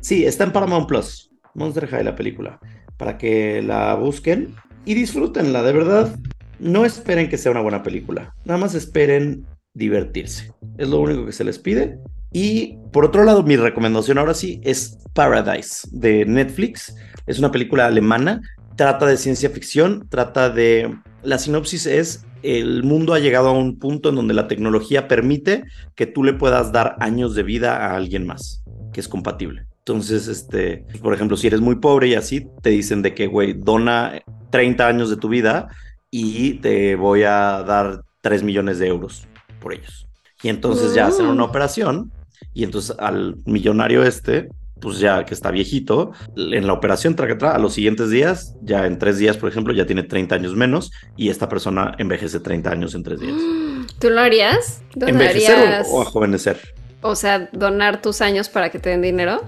[0.00, 1.30] Sí, está en Paramount Plus.
[1.54, 2.60] Monster High, la película.
[2.96, 4.54] Para que la busquen
[4.84, 6.16] y disfrútenla, de verdad.
[6.58, 8.34] No esperen que sea una buena película.
[8.44, 10.52] Nada más esperen divertirse.
[10.78, 11.98] Es lo único que se les pide.
[12.32, 16.94] Y por otro lado, mi recomendación ahora sí es Paradise de Netflix.
[17.26, 18.40] Es una película alemana.
[18.76, 20.06] Trata de ciencia ficción.
[20.08, 20.94] Trata de.
[21.22, 25.64] La sinopsis es: el mundo ha llegado a un punto en donde la tecnología permite
[25.94, 28.62] que tú le puedas dar años de vida a alguien más,
[28.92, 29.66] que es compatible.
[29.78, 33.54] Entonces, este, por ejemplo, si eres muy pobre y así, te dicen de que, güey,
[33.54, 35.68] dona 30 años de tu vida
[36.10, 39.28] y te voy a dar 3 millones de euros
[39.60, 40.06] por ellos.
[40.42, 41.48] Y entonces ya hacen una Mm.
[41.48, 42.12] operación
[42.52, 44.48] y entonces al millonario este,
[44.80, 48.98] pues ya que está viejito, en la operación tra, a los siguientes días, ya en
[48.98, 52.94] tres días, por ejemplo, ya tiene 30 años menos y esta persona envejece 30 años
[52.94, 53.36] en tres días.
[53.98, 54.82] ¿Tú lo harías?
[54.94, 55.88] ¿Envejecer ¿Donarías?
[55.90, 56.58] o, o ajovenecer?
[57.02, 59.42] O sea, donar tus años para que te den dinero.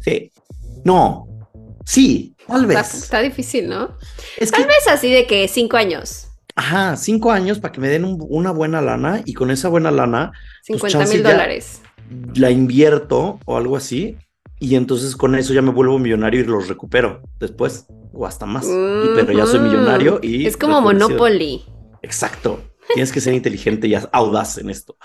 [0.00, 0.30] Sí.
[0.84, 1.26] No.
[1.84, 2.94] Sí, tal vez.
[2.94, 3.96] está difícil, ¿no?
[4.38, 7.88] Es que Tal vez así de que cinco años, Ajá, cinco años para que me
[7.88, 11.80] den un- una buena lana y con esa buena lana 50 Pues mil dólares.
[12.34, 14.16] la invierto o algo así
[14.60, 18.66] y entonces con eso ya me vuelvo millonario y los recupero después o hasta más.
[18.66, 20.46] Pero ya soy millonario y...
[20.46, 20.80] Es como.
[20.82, 21.64] Monopoly.
[22.02, 22.60] Exacto.
[22.94, 24.96] Tienes que ser inteligente y audaz en esto.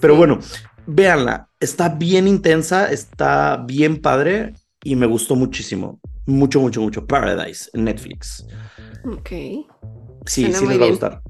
[0.00, 0.40] Pero bueno,
[0.86, 1.48] véanla.
[1.60, 6.00] Está bien intensa, está bien padre y me gustó muchísimo.
[6.26, 7.06] Mucho, mucho, mucho.
[7.06, 8.44] Paradise en Netflix.
[9.04, 9.30] Ok.
[10.26, 11.22] Sí, Suena sí les va a gustar.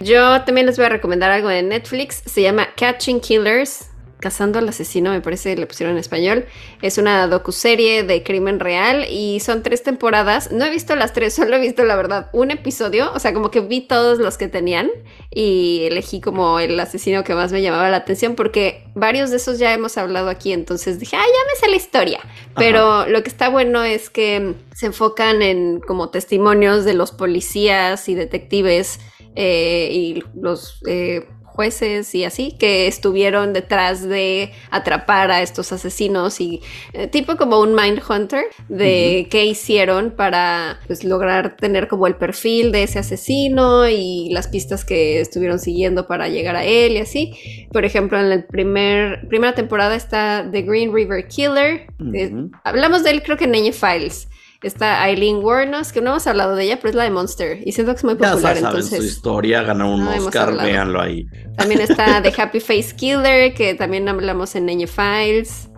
[0.00, 2.22] Yo también les voy a recomendar algo de Netflix.
[2.26, 3.90] Se llama Catching Killers.
[4.18, 6.46] Cazando al asesino, me parece le pusieron en español.
[6.82, 10.50] Es una docuserie de crimen real y son tres temporadas.
[10.52, 13.12] No he visto las tres, solo he visto, la verdad, un episodio.
[13.12, 14.88] O sea, como que vi todos los que tenían
[15.30, 19.58] y elegí como el asesino que más me llamaba la atención porque varios de esos
[19.58, 20.52] ya hemos hablado aquí.
[20.52, 22.20] Entonces dije, ah, ya me sé la historia.
[22.56, 28.08] Pero lo que está bueno es que se enfocan en como testimonios de los policías
[28.08, 28.98] y detectives
[29.34, 36.40] eh, y los eh, jueces y así que estuvieron detrás de atrapar a estos asesinos
[36.40, 36.60] y
[36.92, 42.14] eh, tipo como un mind hunter de qué hicieron para pues, lograr tener como el
[42.16, 46.98] perfil de ese asesino y las pistas que estuvieron siguiendo para llegar a él y
[46.98, 47.66] así.
[47.72, 51.86] Por ejemplo, en la primer, primera temporada está The Green River Killer.
[52.14, 54.28] Eh, hablamos de él creo que en Ninja Files.
[54.66, 57.60] Está Eileen Warnos, que no hemos hablado de ella, pero es la de Monster.
[57.64, 59.04] Y siento que es muy Ya popular, saben su entonces...
[59.04, 61.26] historia, ganó un no Oscar, véanlo ahí.
[61.56, 65.68] También está The Happy Face Killer, que también hablamos en Ninja Files.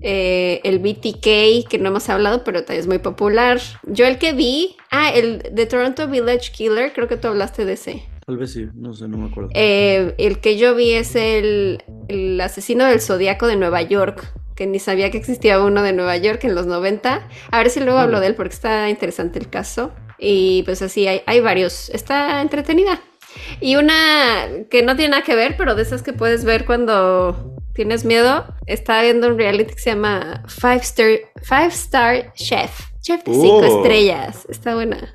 [0.00, 3.60] Eh, el BTK, que no hemos hablado, pero también es muy popular.
[3.84, 7.74] Yo el que vi, ah, el de Toronto Village Killer, creo que tú hablaste de
[7.74, 8.02] ese.
[8.24, 9.50] Tal vez sí, no sé, no me acuerdo.
[9.54, 14.66] Eh, el que yo vi es el, el asesino del zodiaco de Nueva York, que
[14.66, 17.28] ni sabía que existía uno de Nueva York en los 90.
[17.52, 19.92] A ver si luego hablo de él porque está interesante el caso.
[20.18, 21.90] Y pues así, hay, hay varios.
[21.90, 23.00] Está entretenida.
[23.60, 27.54] Y una que no tiene nada que ver, pero de esas que puedes ver cuando
[27.78, 31.10] tienes miedo, está viendo un reality que se llama Five Star,
[31.42, 32.70] Five Star Chef.
[33.00, 33.76] Chef de cinco Oh.
[33.82, 34.44] estrellas.
[34.50, 35.14] Está buena.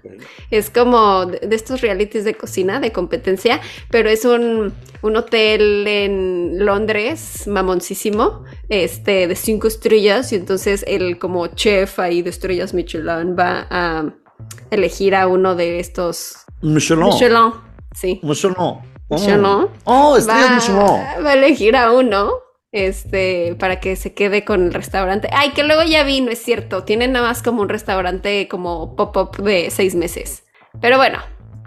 [0.49, 3.60] Es como de, de estos realities de cocina, de competencia,
[3.91, 11.19] pero es un, un hotel en Londres, mamoncísimo, este, de cinco estrellas, y entonces el
[11.19, 14.06] como chef ahí de estrellas Michelin va a
[14.71, 17.04] elegir a uno de estos Michelin.
[17.10, 17.52] Michelin,
[17.93, 18.19] sí.
[18.23, 18.56] Michelin.
[18.58, 18.82] Oh.
[19.10, 19.67] Michelin.
[19.84, 21.26] Oh, estrellas Va, Michelin.
[21.26, 22.32] va a elegir a uno.
[22.73, 25.29] Este, para que se quede con el restaurante.
[25.31, 26.83] Ay, que luego ya vi, no es cierto.
[26.83, 30.43] Tienen nada más como un restaurante como pop-up de seis meses.
[30.81, 31.19] Pero bueno,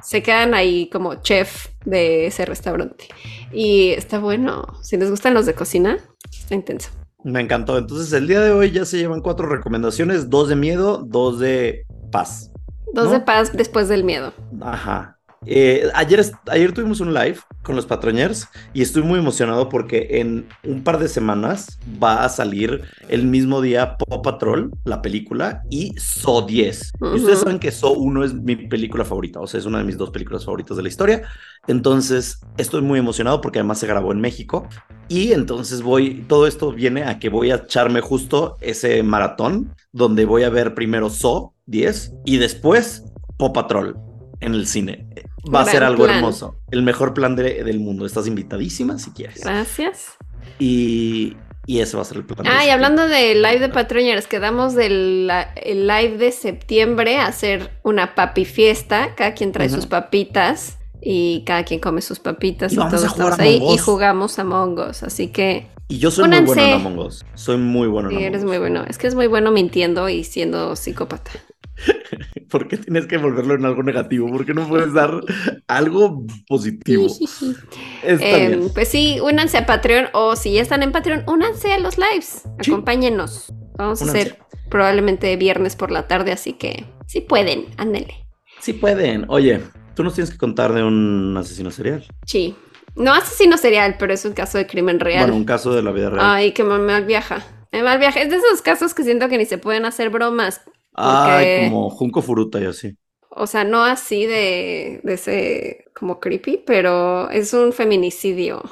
[0.02, 3.06] se quedan ahí como chef de ese restaurante.
[3.52, 4.66] Y está bueno.
[4.82, 5.98] Si les gustan los de cocina,
[6.32, 6.90] está intenso.
[7.22, 7.78] Me encantó.
[7.78, 11.86] Entonces, el día de hoy ya se llevan cuatro recomendaciones: dos de miedo, dos de
[12.10, 12.50] paz.
[12.92, 13.10] Dos ¿No?
[13.12, 14.32] de paz después del miedo.
[14.60, 15.15] Ajá.
[15.46, 20.48] Eh, ayer, ayer tuvimos un live con los patroñers y estoy muy emocionado porque en
[20.64, 25.94] un par de semanas va a salir el mismo día Paw Patrol, la película, y
[25.98, 26.92] So 10.
[27.00, 29.84] Y ustedes saben que So 1 es mi película favorita, o sea, es una de
[29.84, 31.22] mis dos películas favoritas de la historia.
[31.68, 34.68] Entonces, estoy muy emocionado porque además se grabó en México.
[35.08, 40.24] Y entonces voy, todo esto viene a que voy a echarme justo ese maratón donde
[40.24, 43.04] voy a ver primero So 10 y después
[43.38, 43.96] Paw Patrol
[44.40, 45.05] en el cine.
[45.54, 46.16] Va a ser algo plan.
[46.16, 46.56] hermoso.
[46.70, 48.06] El mejor plan de- del mundo.
[48.06, 49.42] Estás invitadísima si quieres.
[49.44, 50.16] Gracias.
[50.58, 52.42] Y, y ese va a ser el plan.
[52.44, 57.26] de Ah, y hablando de live de Patreoners, quedamos del el live de septiembre a
[57.26, 59.14] hacer una papi fiesta.
[59.16, 63.38] Cada quien trae sus papitas y cada quien come sus papitas Y y, todos estamos
[63.38, 65.02] ahí y jugamos a Us.
[65.02, 66.72] Así que Y yo soy muy bueno en.
[66.74, 67.24] Among Us.
[67.34, 68.84] Soy muy bueno en sí, Among eres muy bueno.
[68.88, 71.30] Es que es muy bueno mintiendo y siendo psicópata.
[72.50, 74.28] ¿Por qué tienes que volverlo en algo negativo?
[74.30, 75.20] ¿Por qué no puedes dar
[75.68, 77.06] algo positivo?
[78.02, 78.70] Está Em, bien.
[78.72, 82.42] pues sí, únanse a Patreon o si ya están en Patreon, únanse a los lives.
[82.60, 82.70] Sí.
[82.70, 83.52] Acompáñenos.
[83.76, 84.38] Vamos a hacer
[84.70, 88.26] probablemente viernes por la tarde, así que si pueden, ándenle.
[88.60, 89.26] Sí pueden.
[89.28, 89.60] Oye,
[89.94, 92.06] tú nos tienes que contar de un asesino serial.
[92.26, 92.56] Sí.
[92.94, 95.24] No asesino serial, pero es un caso de crimen real.
[95.24, 96.24] Bueno, un caso de la vida real.
[96.26, 97.44] Ay, que me mal viaja.
[97.70, 98.22] Me mal viaja.
[98.22, 100.62] Es de esos casos que siento que ni se pueden hacer bromas.
[100.96, 102.96] Ay, como Junco Furuta y así.
[103.30, 108.62] O sea, no así de, de ese como creepy, pero es un feminicidio.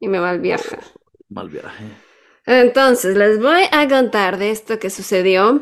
[0.00, 0.78] Y me mal viaja.
[1.28, 1.84] Mal viaje.
[2.46, 5.60] Entonces, les voy a contar de esto que sucedió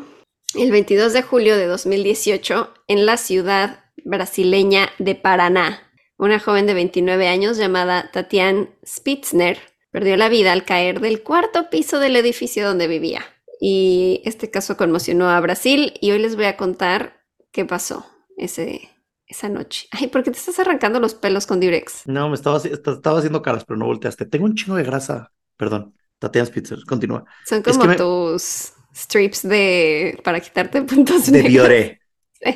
[0.55, 5.91] el 22 de julio de 2018 en la ciudad brasileña de Paraná.
[6.17, 9.59] Una joven de 29 años llamada Tatiana Spitzner
[9.91, 13.25] perdió la vida al caer del cuarto piso del edificio donde vivía.
[13.59, 18.05] Y este caso conmocionó a Brasil y hoy les voy a contar qué pasó
[18.37, 18.89] ese,
[19.25, 19.87] esa noche.
[19.91, 22.03] Ay, ¿por qué te estás arrancando los pelos con Durex?
[22.05, 24.25] No, me estaba, estaba haciendo caras, pero no volteaste.
[24.25, 25.31] Tengo un chingo de grasa.
[25.57, 25.93] Perdón.
[26.19, 27.25] Tatiana Spitzer, continúa.
[27.45, 31.99] Son Es como me- tus strips de para quitarte puntos De.
[32.39, 32.55] Sí.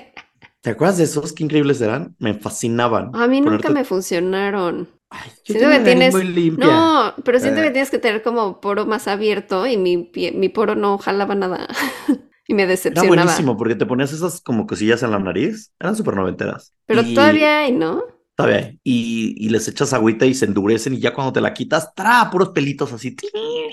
[0.62, 1.34] ¿Te acuerdas de esos?
[1.34, 2.16] Qué increíbles eran.
[2.20, 3.10] Me fascinaban.
[3.16, 4.90] A mí nunca Ponerte- me funcionaron.
[5.14, 6.66] Ay, yo Siento que tienes- muy limpia.
[6.66, 7.64] No, pero siento Eh.
[7.66, 11.36] que tienes que tener como poro más abierto y mi, pie- mi poro no jalaba
[11.36, 11.68] nada.
[12.48, 13.16] y me Era decepcionaba.
[13.24, 15.72] buenísimo porque te ponías esas como cosillas en la nariz.
[15.80, 16.74] Eran súper noventeras.
[16.86, 18.04] Pero Y- todavía hay, ¿no?
[18.36, 18.80] Todavía hay.
[18.86, 22.30] Y, y les echas agüita y se endurecen y ya cuando te la quitas, ¡tra!
[22.32, 23.16] Puros pelitos así.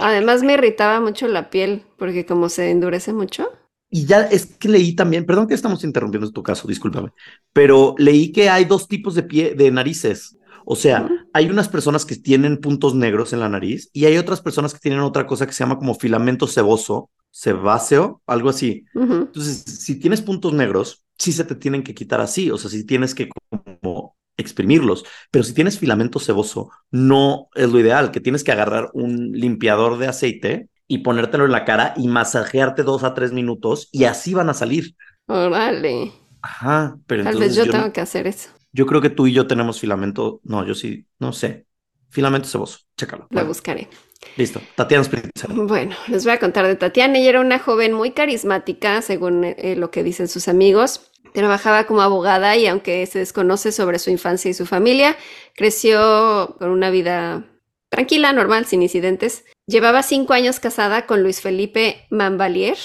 [0.01, 3.49] Además me irritaba mucho la piel porque como se endurece mucho.
[3.91, 7.11] Y ya es que leí también, perdón que estamos interrumpiendo tu caso, discúlpame,
[7.55, 10.37] pero leí que hay dos tipos de pie, de narices.
[10.71, 14.43] O sea, hay unas personas que tienen puntos negros en la nariz y hay otras
[14.43, 18.85] personas que tienen otra cosa que se llama como filamento seboso, sebáceo, algo así.
[18.95, 22.85] Entonces, si tienes puntos negros, sí se te tienen que quitar así, o sea, si
[22.85, 25.07] tienes que como exprimirlos.
[25.31, 29.97] Pero si tienes filamento seboso, no es lo ideal, que tienes que agarrar un limpiador
[29.97, 34.35] de aceite y ponértelo en la cara y masajearte dos a tres minutos y así
[34.35, 34.95] van a salir.
[35.29, 36.13] Órale.
[36.43, 38.51] Ajá, pero Tal entonces vez yo, yo, tengo que hacer eso.
[38.73, 41.67] Yo creo que tú y yo tenemos filamento, no, yo sí, no sé,
[42.11, 43.25] filamento seboso, chécalo.
[43.25, 43.89] Lo Bueno, buscaré.
[44.37, 45.51] listo, Tatiana Spritzer.
[45.51, 47.19] Bueno, les voy a contar de Tatiana.
[47.19, 51.11] Ella era una joven muy carismática, según eh, lo que dicen sus amigos.
[51.35, 55.17] Trabajaba como abogada y aunque se desconoce sobre su infancia y su familia,
[55.55, 57.45] creció con una vida
[57.91, 59.45] tranquila, normal, sin incidentes.
[59.67, 62.79] Llevaba cinco años casada con Luis Felipe Manvalier.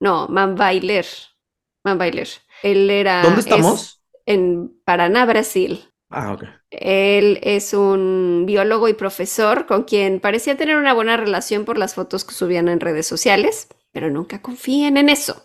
[0.00, 1.06] No, Manbailer.
[1.84, 2.28] Manbailer.
[2.62, 3.22] Él era...
[3.22, 3.97] ¿Dónde es estamos?
[4.28, 5.84] En Paraná, Brasil.
[6.10, 6.44] Ah, ok.
[6.70, 11.94] Él es un biólogo y profesor con quien parecía tener una buena relación por las
[11.94, 15.42] fotos que subían en redes sociales, pero nunca confíen en eso.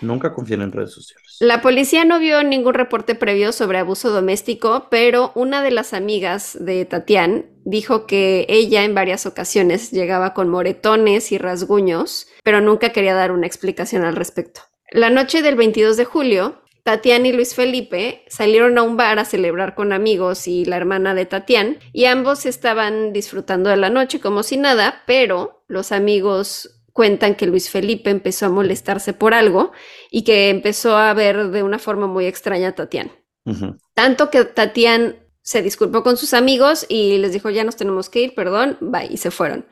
[0.00, 1.36] Nunca confíen en redes sociales.
[1.40, 6.56] La policía no vio ningún reporte previo sobre abuso doméstico, pero una de las amigas
[6.60, 12.90] de Tatián dijo que ella en varias ocasiones llegaba con moretones y rasguños, pero nunca
[12.90, 14.60] quería dar una explicación al respecto.
[14.90, 19.24] La noche del 22 de julio, Tatián y Luis Felipe salieron a un bar a
[19.24, 24.20] celebrar con amigos y la hermana de Tatián, y ambos estaban disfrutando de la noche
[24.20, 29.72] como si nada, pero los amigos cuentan que Luis Felipe empezó a molestarse por algo
[30.10, 33.12] y que empezó a ver de una forma muy extraña a Tatián.
[33.44, 33.76] Ujú.
[33.94, 38.20] Tanto que Tatián se disculpó con sus amigos y les dijo, ya nos tenemos que
[38.22, 39.66] ir, perdón, bye, y se fueron.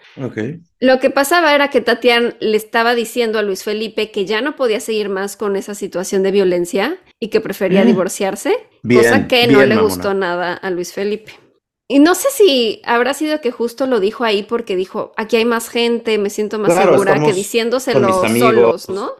[0.80, 4.56] Lo que pasaba era que Tatián le estaba diciendo a Luis Felipe que ya no
[4.56, 7.86] podía seguir más con esa situación de violencia y que prefería Mm.
[7.86, 9.82] divorciarse, Bien, cosa que no le mamona.
[9.82, 11.32] gustó nada a Luis Felipe.
[11.86, 15.44] Y no sé si habrá sido que justo lo dijo ahí porque dijo, aquí hay
[15.44, 19.12] más gente, me siento más Claro, segura que diciéndoselo solos, ¿no?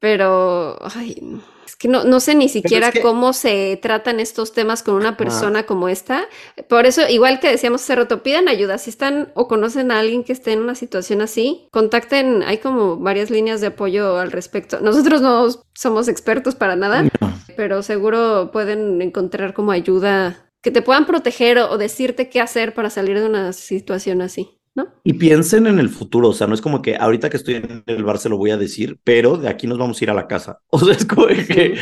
[0.00, 1.42] Pero, ay, no.
[1.68, 5.16] Es que no, no sé ni siquiera que- cómo se tratan estos temas con una
[5.16, 6.26] persona como esta.
[6.68, 8.78] Por eso, igual que decíamos hace rato, pidan ayuda.
[8.78, 12.42] Si están o conocen a alguien que esté en una situación así, contacten.
[12.42, 14.80] Hay como varias líneas de apoyo al respecto.
[14.80, 17.10] Nosotros no somos expertos para nada, No.
[17.56, 22.74] pero seguro pueden encontrar como ayuda que te puedan proteger o, o decirte qué hacer
[22.74, 24.88] para salir de una situación así, ¿no?
[25.04, 27.82] Y piensen en el futuro, o sea, no es como que ahorita que estoy en
[27.86, 30.14] el bar se lo voy a decir, pero de aquí nos vamos a ir a
[30.14, 30.60] la casa.
[30.70, 31.76] O sea, es como que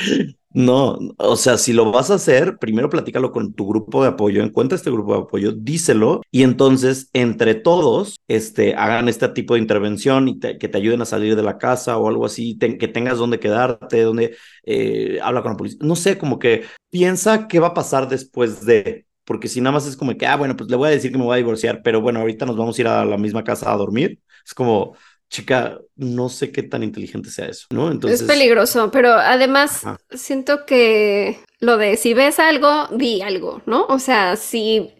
[0.52, 4.42] no, o sea, si lo vas a hacer, primero platícalo con tu grupo de apoyo,
[4.42, 9.60] encuentra este grupo de apoyo, díselo y entonces entre todos, este, hagan este tipo de
[9.60, 12.78] intervención y te- que te ayuden a salir de la casa o algo así, te-
[12.78, 17.48] que tengas donde quedarte, donde eh, habla con la policía, no sé, como que piensa
[17.48, 20.56] qué va a pasar después de, porque si nada más es como que, ah, bueno,
[20.56, 22.78] pues le voy a decir que me voy a divorciar, pero bueno, ahorita nos vamos
[22.78, 24.20] a ir a la misma casa a dormir.
[24.44, 24.96] Es como,
[25.28, 27.90] chica, no sé qué tan inteligente sea eso, ¿no?
[27.90, 29.98] Entonces, es peligroso, pero además Ajá.
[30.12, 33.86] siento que lo de si ves algo, di algo, ¿no?
[33.86, 34.92] O sea, si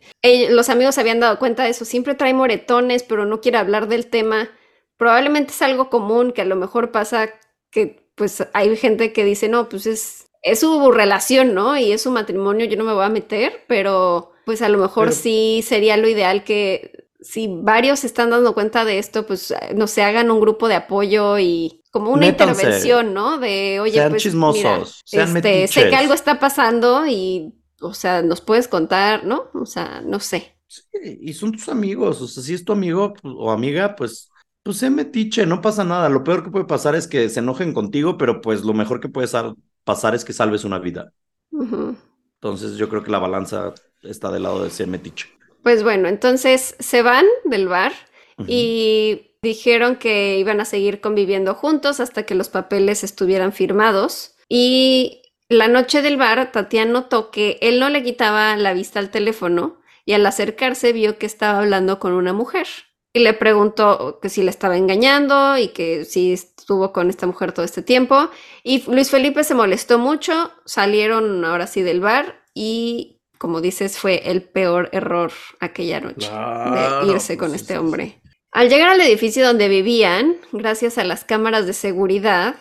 [0.51, 3.87] los amigos se habían dado cuenta de eso, siempre trae moretones, pero no quiere hablar
[3.87, 4.51] del tema,
[4.97, 7.31] probablemente es algo común que a lo mejor pasa
[7.71, 11.77] que pues hay gente que dice, no, pues es, es su relación, ¿no?
[11.79, 15.07] Y es su matrimonio, yo no me voy a meter, pero pues a lo mejor
[15.09, 19.53] Pero- sí sería lo ideal que si varios se están dando cuenta de esto, pues
[19.75, 22.63] no se hagan un grupo de apoyo y como una Métanse.
[22.63, 23.39] intervención, ¿no?
[23.39, 27.95] De, oye, Sean pues chismosos, mira, sean este, sé que algo está pasando y, o
[27.95, 29.51] sea, nos puedes contar, ¿no?
[29.55, 30.57] O sea, no sé.
[30.69, 30.83] sí,
[31.23, 34.31] y son tus amigos, o sea, si es tu amigo pues, o amiga, pues,
[34.63, 36.09] pues sé metiche, no pasa nada.
[36.09, 39.09] Lo peor que puede pasar es que se enojen contigo, pero pues lo mejor que
[39.09, 41.13] puede sal- pasar es que salves una vida.
[41.51, 43.73] Entonces yo creo que la balanza
[44.03, 45.29] está del lado de ser metiche.
[45.63, 47.93] Pues bueno, entonces se van del bar
[48.47, 54.35] y dijeron que iban a seguir conviviendo juntos hasta que los papeles estuvieran firmados.
[54.49, 59.11] Y la noche del bar, Tatiana notó que él no le quitaba la vista al
[59.11, 62.67] teléfono y al acercarse vio que estaba hablando con una mujer.
[63.17, 67.53] Y le preguntó que si le estaba engañando y que si estuvo con esta mujer
[67.53, 68.29] todo este tiempo.
[68.63, 74.31] Y Luis Felipe se molestó mucho, salieron ahora sí del bar y, como dices, fue
[74.31, 78.21] el peor error aquella noche Claro, de irse con sí, este sí, hombre.
[78.53, 82.57] Al llegar al edificio donde vivían, gracias a las cámaras de seguridad,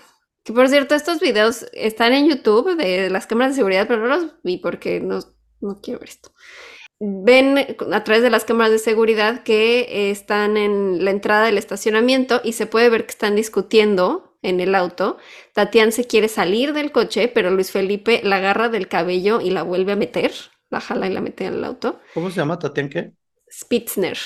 [0.45, 4.07] que por cierto, estos videos están en YouTube de las cámaras de seguridad, pero no
[4.07, 5.19] los vi porque no,
[5.59, 6.31] no quiero ver esto.
[7.07, 12.41] Ven a través de las cámaras de seguridad que están en la entrada del estacionamiento
[12.43, 15.17] y se puede ver que están discutiendo en el auto.
[15.53, 19.61] Tatiana se quiere salir del coche, pero Luis Felipe la agarra del cabello y la
[19.61, 20.31] vuelve a meter.
[20.71, 21.99] La jala y la mete en el auto.
[22.15, 22.89] ¿Cómo se llama, Tatiana?
[22.89, 23.11] ¿Qué?
[23.51, 24.17] Spitzner.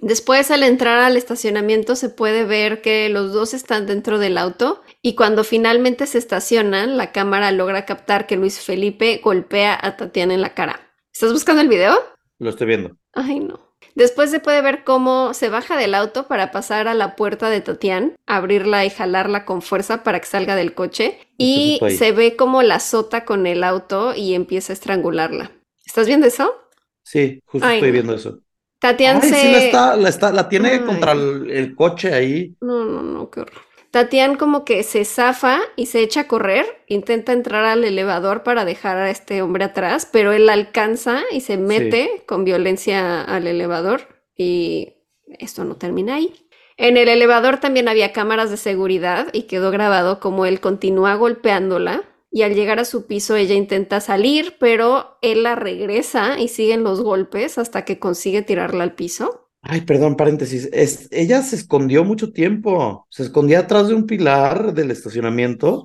[0.00, 4.82] Después, al entrar al estacionamiento, se puede ver que los dos están dentro del auto
[5.02, 10.32] y cuando finalmente se estacionan, la cámara logra captar que Luis Felipe golpea a Tatiana
[10.32, 10.80] en la cara.
[11.12, 12.13] ¿Estás buscando el video?
[12.38, 12.96] Lo estoy viendo.
[13.12, 13.60] Ay, no.
[13.94, 17.60] Después se puede ver cómo se baja del auto para pasar a la puerta de
[17.60, 21.18] Tatián, abrirla y jalarla con fuerza para que salga del coche.
[21.38, 25.52] Y se ve cómo la azota con el auto y empieza a estrangularla.
[25.86, 26.54] ¿Estás viendo eso?
[27.02, 27.92] Sí, justo Ay, estoy no.
[27.92, 28.40] viendo eso.
[28.80, 29.34] Tatián Ay, se...
[29.34, 30.80] sí, la está, la está, la tiene Ay.
[30.80, 32.56] contra el, el coche ahí.
[32.60, 33.63] No, no, no, qué horror.
[33.94, 38.64] Tatián como que se zafa y se echa a correr, intenta entrar al elevador para
[38.64, 44.08] dejar a este hombre atrás, pero él alcanza y se mete con violencia al elevador
[44.36, 44.94] y
[45.38, 46.32] esto no termina ahí.
[46.76, 52.02] En el elevador también había cámaras de seguridad y quedó grabado como él continúa golpeándola
[52.32, 56.82] y al llegar a su piso ella intenta salir, pero él la regresa y siguen
[56.82, 59.43] los golpes hasta que consigue tirarla al piso.
[59.66, 60.68] Ay, perdón, paréntesis.
[60.72, 63.06] Es, ella se escondió mucho tiempo.
[63.10, 65.84] Se escondía atrás de un pilar del estacionamiento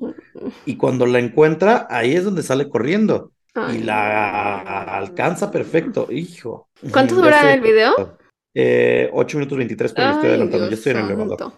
[0.66, 3.32] y cuando la encuentra, ahí es donde sale corriendo.
[3.56, 4.60] Ay, Y la
[4.98, 6.70] alcanza perfecto, hijo.
[6.92, 8.18] ¿Cuánto dura el video?
[8.54, 10.68] Eh, 8 minutos 23, pero le estoy Ay, adelantando.
[10.68, 11.54] Dios Yo estoy en el elevador.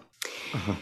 [0.52, 0.76] Ajá.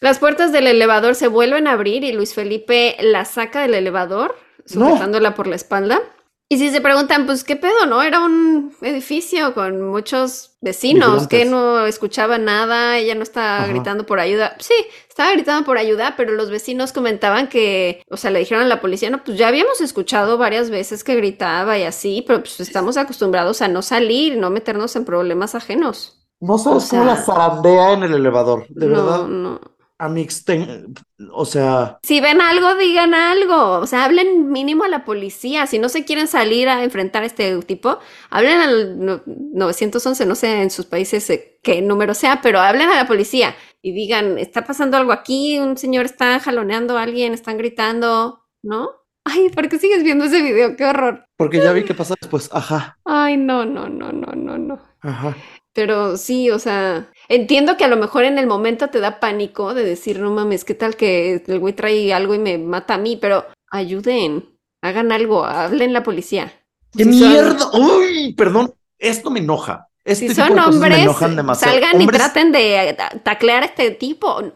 [0.00, 4.36] Las puertas del elevador se vuelven a abrir y Luis Felipe la saca del elevador,
[4.74, 4.88] No.
[4.88, 6.00] sujetándola por la espalda.
[6.48, 8.02] Y si se preguntan, pues qué pedo, ¿no?
[8.02, 13.66] Era un edificio con muchos vecinos que no escuchaban nada, ella no estaba Ajá.
[13.66, 14.54] gritando por ayuda.
[14.60, 14.74] Sí,
[15.08, 18.80] estaba gritando por ayuda, pero los vecinos comentaban que, o sea, le dijeron a la
[18.80, 22.96] policía, no, pues ya habíamos escuchado varias veces que gritaba y así, pero pues estamos
[22.96, 26.22] acostumbrados a no salir, no meternos en problemas ajenos.
[26.38, 28.66] No sabes O cómo sea- la zarandea en el elevador.
[28.68, 29.60] De no, verdad, no.
[29.98, 30.94] Amix, ten-
[31.32, 33.78] o sea, Si ven algo, digan algo.
[33.78, 35.66] O sea, hablen mínimo a la policía.
[35.66, 37.98] Si no se quieren salir a enfrentar a este tipo,
[38.30, 42.88] hablen al no- 911, no sé en sus países eh, qué número sea, pero hablen
[42.90, 47.32] a la policía y digan, está pasando algo aquí, un señor está jaloneando a alguien,
[47.32, 48.90] están gritando, ¿no?
[49.24, 50.76] Ay, ¿por qué sigues viendo ese video?
[50.76, 51.24] ¡Qué horror!
[51.38, 52.48] porque ya vi qué pasa después.
[52.52, 54.78] Ajá, Ay, no, no, no, no, no, no.
[55.00, 55.36] ajá.
[55.74, 59.74] Pero sí, o sea, entiendo que a lo mejor en el momento te da pánico
[59.74, 62.98] de decir, no mames, ¿qué tal que el güey trae algo y me mata a
[62.98, 63.16] mí?
[63.16, 66.52] Pero ayuden, hagan algo, hablen la policía.
[66.96, 67.70] ¡Qué Si son- mierda!
[67.72, 68.34] ¡Uy!
[68.34, 69.88] Perdón, esto me enoja.
[70.04, 73.66] Este Si tipo son de cosas me hombres, salgan y traten de ta- taclear a
[73.66, 74.36] este tipo.
[74.36, 74.54] Hagan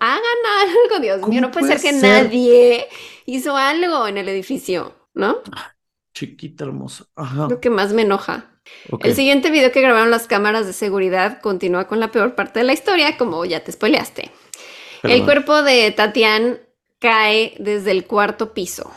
[0.60, 1.22] algo, Dios mío.
[1.26, 2.24] ¿Cómo No puede ser que ser?
[2.24, 2.86] nadie
[3.26, 5.38] hizo algo en el edificio, ¿no?
[6.14, 7.06] Chiquita hermosa.
[7.16, 7.48] Ajá.
[7.50, 8.49] Lo que más me enoja.
[9.02, 12.64] El siguiente video que grabaron las cámaras de seguridad continúa con la peor parte de
[12.64, 14.30] la historia, como ya te spoileaste.
[15.02, 16.60] El cuerpo de Tatián
[16.98, 18.90] cae desde el cuarto piso,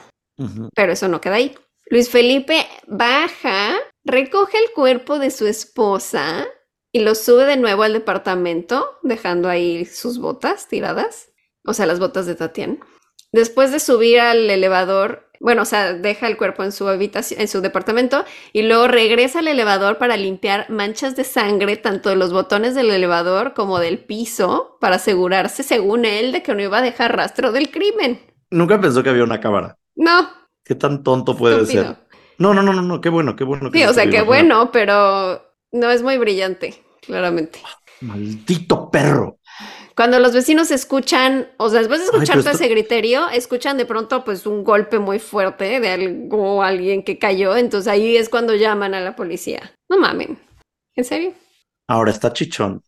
[0.76, 1.56] pero eso no queda ahí.
[1.86, 6.48] Luis Felipe baja, recoge el cuerpo de su esposa
[6.92, 11.30] y lo sube de nuevo al departamento, dejando ahí sus botas tiradas,
[11.66, 12.80] o sea, las botas de Tatián.
[13.32, 17.48] Después de subir al elevador, bueno, o sea, deja el cuerpo en su habitación, en
[17.48, 22.34] su departamento y luego regresa al elevador para limpiar manchas de sangre tanto de los
[22.34, 26.82] botones del elevador como del piso para asegurarse, según él, de que no iba a
[26.82, 28.20] dejar rastro del crimen.
[28.52, 29.78] Nunca pensó que había una cámara.
[29.96, 30.30] No,
[30.64, 31.84] ¿Qué tan tonto puede estúpido.
[31.84, 32.08] ser?
[32.40, 33.72] No, no, no, no, no, qué bueno, qué bueno.
[33.72, 37.60] que Sí, no o sea, se qué bueno, pero no es muy brillante, claramente.
[38.02, 39.40] Maldito perro.
[39.96, 43.86] Cuando los vecinos escuchan, o sea, después de escuchar todo esto- ese griterío, escuchan de
[43.86, 48.56] pronto pues un golpe muy fuerte de algo, alguien que cayó, entonces ahí es cuando
[48.56, 49.74] llaman a la policía.
[49.90, 50.40] No mamen.
[50.96, 51.34] ¿En serio?
[51.88, 52.82] Ahora está chichón.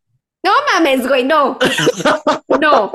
[0.44, 1.58] No mames, güey, no.
[2.62, 2.91] No.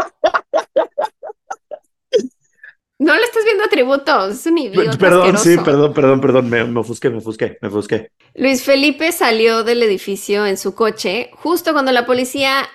[2.99, 6.51] No le estás viendo atributos, es un idiota Perdón, sí, perdón, perdón, perdón.
[6.51, 8.11] Me, me ofusqué, me ofusqué, me ofusqué.
[8.35, 12.69] Luis Felipe salió del edificio en su coche justo cuando la policía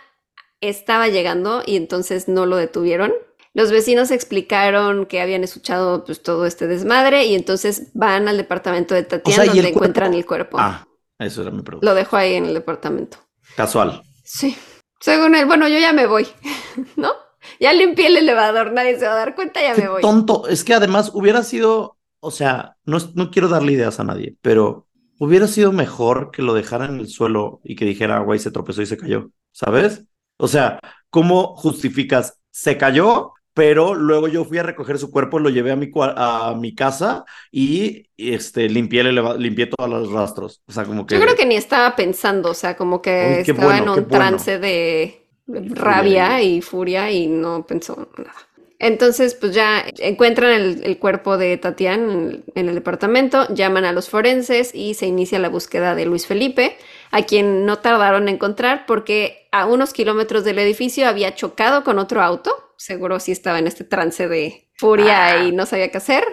[0.70, 3.14] estaba llegando y entonces no lo detuvieron.
[3.54, 8.94] Los vecinos explicaron que habían escuchado pues todo este desmadre y entonces van al departamento
[8.96, 10.58] de Tatiana sea, ¿y el donde encuentran el cuerpo.
[10.60, 10.86] Ah,
[11.20, 11.86] eso era mi pregunta.
[11.86, 13.18] Lo dejó ahí en el departamento.
[13.56, 14.04] Casual.
[14.24, 14.58] Sí.
[15.00, 16.28] Según él, bueno, yo ya me voy,
[16.98, 17.14] ¿no?
[17.60, 20.02] Ya limpié el elevador, nadie se va a dar cuenta, ya Qué me voy.
[20.02, 20.48] tonto.
[20.48, 24.88] Es que además hubiera sido, o sea, no, no quiero darle ideas a nadie, pero
[25.20, 28.82] hubiera sido mejor que lo dejara en el suelo y que dijera, güey, se tropezó
[28.82, 30.06] y se cayó, ¿sabes?
[30.38, 32.40] O sea, ¿cómo justificas?
[32.52, 36.56] Se cayó, pero luego yo fui a recoger su cuerpo, lo llevé a mi, a
[36.60, 40.62] mi casa y este, limpié, limpié todos los rastros.
[40.68, 41.16] O sea, como que...
[41.16, 44.08] Yo creo que ni estaba pensando, o sea, como que estaba bueno, en un bueno.
[44.08, 48.34] trance de rabia y furia y no pensó nada.
[48.80, 54.76] Entonces, pues ya encuentran el, cuerpo de Tatiana en el departamento, llaman a los forenses
[54.76, 56.78] y se inicia la búsqueda de Luis Felipe,
[57.12, 62.00] a quien no tardaron en encontrar porque a unos kilómetros del edificio había chocado con
[62.00, 65.46] otro auto seguro sí estaba en este trance de furia Ah.
[65.46, 66.24] y no sabía qué hacer.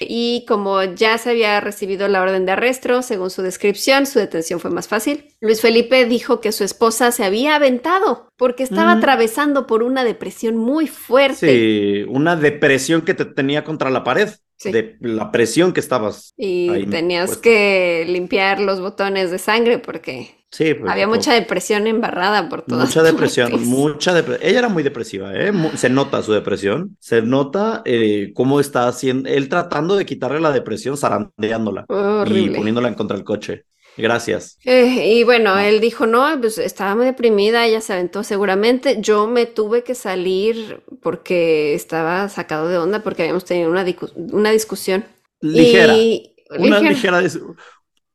[0.00, 4.60] Y como ya se había recibido la orden de arresto, según su descripción, su detención
[4.60, 5.26] fue más fácil.
[5.40, 8.98] Luis Felipe dijo que su esposa se había aventado porque estaba Mm.
[8.98, 11.46] atravesando por una depresión muy fuerte.
[11.46, 14.30] Sí, una depresión que te tenía contra la pared.
[14.56, 14.70] Sí.
[14.70, 16.32] De la presión que estabas.
[16.38, 17.42] Y Ahí tenías puesta.
[17.42, 22.62] que limpiar los botones de sangre porque Sí, pues, había por- mucha depresión embarrada por
[22.62, 23.66] todas Mucha depresión, partes.
[23.68, 24.48] mucha depresión.
[24.48, 25.52] Ella era muy depresiva, ¿eh?
[25.76, 30.52] Se nota su depresión, se nota eh, cómo está haciendo, él tratando de quitarle la
[30.52, 31.86] depresión, zarandeándola
[32.30, 33.64] y poniéndola en contra del coche.
[33.96, 34.58] Gracias.
[34.64, 35.68] Eh, y bueno, Ah.
[35.68, 38.96] él dijo, no, pues estaba muy deprimida, ella se aventó seguramente.
[39.00, 43.84] Yo me tuve que salir porque estaba sacado de onda porque habíamos tenido una,
[44.32, 45.04] una discusión.
[45.40, 47.22] Ligera, Y- una ligera,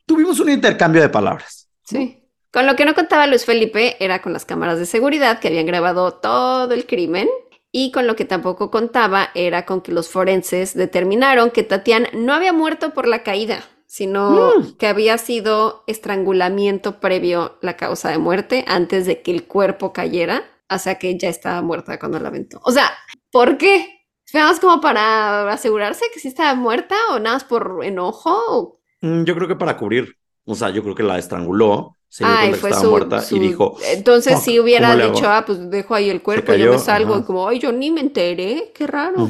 [0.05, 1.69] Tuvimos un intercambio de palabras.
[1.83, 2.23] Sí.
[2.51, 5.65] Con lo que no contaba Luis Felipe era con las cámaras de seguridad que habían
[5.67, 7.27] grabado todo el crimen.
[7.71, 12.33] Y con lo que tampoco contaba era con que los forenses determinaron que Tatiana no
[12.33, 14.77] había muerto por la caída, sino Mm.
[14.77, 20.43] que había sido estrangulamiento previo la causa de muerte antes de que el cuerpo cayera,
[20.67, 22.59] o sea que ya estaba muerta cuando la aventó.
[22.63, 22.89] O sea,
[23.31, 24.03] ¿por qué?
[24.25, 28.31] ¿Fue nada más como para asegurarse que sí estaba muerta o nada más por enojo?
[28.49, 30.15] o- Mm, Yo creo que para cubrir.
[30.45, 33.21] O sea, yo creo que la estranguló, se dio Ay, cuenta que fue su, muerta
[33.21, 33.77] su- y dijo.
[33.93, 35.13] Entonces, "Fuck, si hubiera ¿cómo le hago?".
[35.13, 37.21] dicho, ah, pues dejo ahí el cuerpo, yo me salgo, ajá.
[37.21, 39.27] y como, ay, yo ni me enteré, qué raro.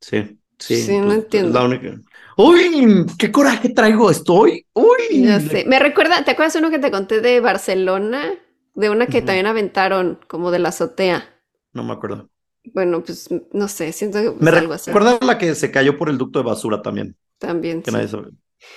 [0.00, 0.74] Sí, sí.
[0.86, 1.58] Sí, no pues, entiendo.
[1.58, 2.00] la única-
[2.36, 3.06] ¡Uy!
[3.18, 4.66] ¡Qué coraje traigo estoy!
[4.72, 5.22] ¡Uy!
[5.22, 5.64] Ya sé.
[5.66, 8.34] Me recuerda, ¿te acuerdas uno que te conté de Barcelona?
[8.74, 11.28] De una que también aventaron, como de la azotea.
[11.72, 12.30] No me acuerdo.
[12.72, 14.90] Bueno, pues no sé, siento que Me algo así.
[14.90, 17.82] recuerda la que se cayó por el ducto de basura también, También.
[17.82, 17.96] que sí.
[17.96, 18.30] nadie sabe,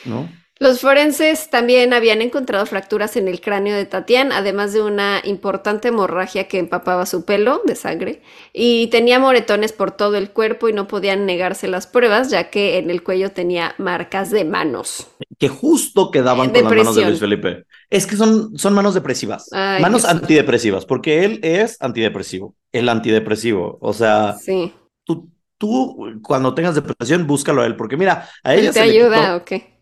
[0.06, 0.30] ¿no?
[0.60, 5.90] Los forenses también habían encontrado fracturas en el cráneo de Tatiana, además de una importante
[5.90, 8.22] hemorragia que empapaba su pelo de sangre,
[8.54, 12.78] y tenía moretones por todo el cuerpo y no podían negarse las pruebas, ya que
[12.80, 15.08] en el cuello tenía marcas de manos.
[15.38, 17.06] Que justo quedaban con las manos de.
[17.06, 17.66] Luis Felipe.
[17.90, 20.12] Es que son, son manos depresivas, Ay, manos Dios.
[20.14, 23.78] antidepresivas, porque él es antidepresivo, el antidepresivo.
[23.80, 24.74] O sea, Sí.
[25.04, 25.30] tú,
[25.60, 29.20] tú cuando tengas depresión, búscalo a él, porque mira, a ella ¿Te se le ayuda
[29.22, 29.77] quitó- o qué?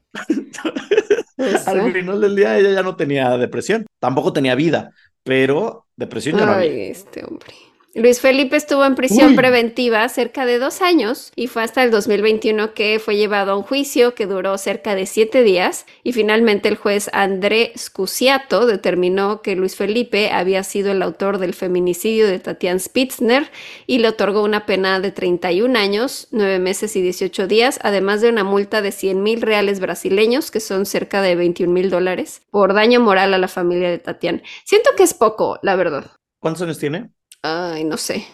[1.36, 1.92] Pues, Al ¿eh?
[1.92, 4.92] final del día ella ya no tenía depresión, tampoco tenía vida,
[5.24, 6.72] pero depresión ya no había.
[6.72, 7.54] Ay, este hombre.
[7.98, 9.36] Luis Felipe estuvo en prisión Uy.
[9.38, 13.64] preventiva cerca de dos años y fue hasta el 2021 que fue llevado a un
[13.64, 19.56] juicio que duró cerca de siete días y finalmente el juez André Scusiato determinó que
[19.56, 23.50] Luis Felipe había sido el autor del feminicidio de Tatiana Spitzner
[23.88, 28.28] y le otorgó una pena de 31 años, 9 meses y 18 días, además de
[28.28, 32.74] una multa de 100 mil reales brasileños, que son cerca de 21 mil dólares, por
[32.74, 34.42] daño moral a la familia de Tatiana.
[34.66, 36.12] Siento que es poco, la verdad.
[36.42, 37.15] ¿Cuántos años tiene?
[37.46, 38.26] Ay, no sé.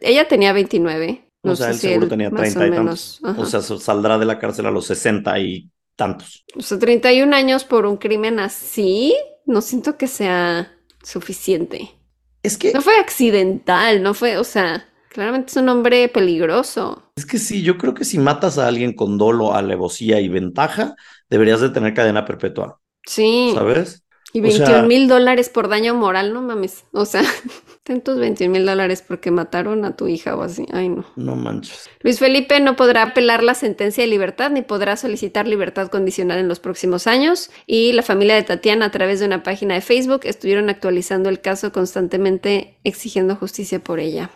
[0.00, 1.28] Ella tenía 29.
[1.42, 3.18] No o sea, sé él si seguro él tenía más 30 o y menos.
[3.20, 3.20] tantos.
[3.24, 3.40] Ajá.
[3.40, 6.44] O sea, saldrá de la cárcel a los 60 y tantos.
[6.56, 11.90] O sea, 31 años por un crimen así, no siento que sea suficiente.
[12.42, 17.02] Es que, No fue accidental, no fue, o sea, claramente es un hombre peligroso.
[17.16, 20.94] es que sí, yo creo que si matas a alguien con dolo, alevosía y ventaja,
[21.30, 23.52] deberías de tener cadena perpetua, Sí.
[23.54, 24.02] ¿sabes?
[24.32, 26.84] Y O sea- 21 mil dólares por daño moral, no mames.
[26.92, 27.22] O sea,
[27.84, 30.66] ten tus 21 mil dólares porque mataron a tu hija o así.
[30.72, 31.04] Ay, no.
[31.16, 31.88] No manches.
[32.00, 36.48] Luis Felipe no podrá apelar la sentencia de libertad ni podrá solicitar libertad condicional en
[36.48, 40.22] los próximos años y la familia de Tatiana a través de una página de Facebook
[40.24, 44.30] estuvieron actualizando el caso constantemente exigiendo justicia por ella.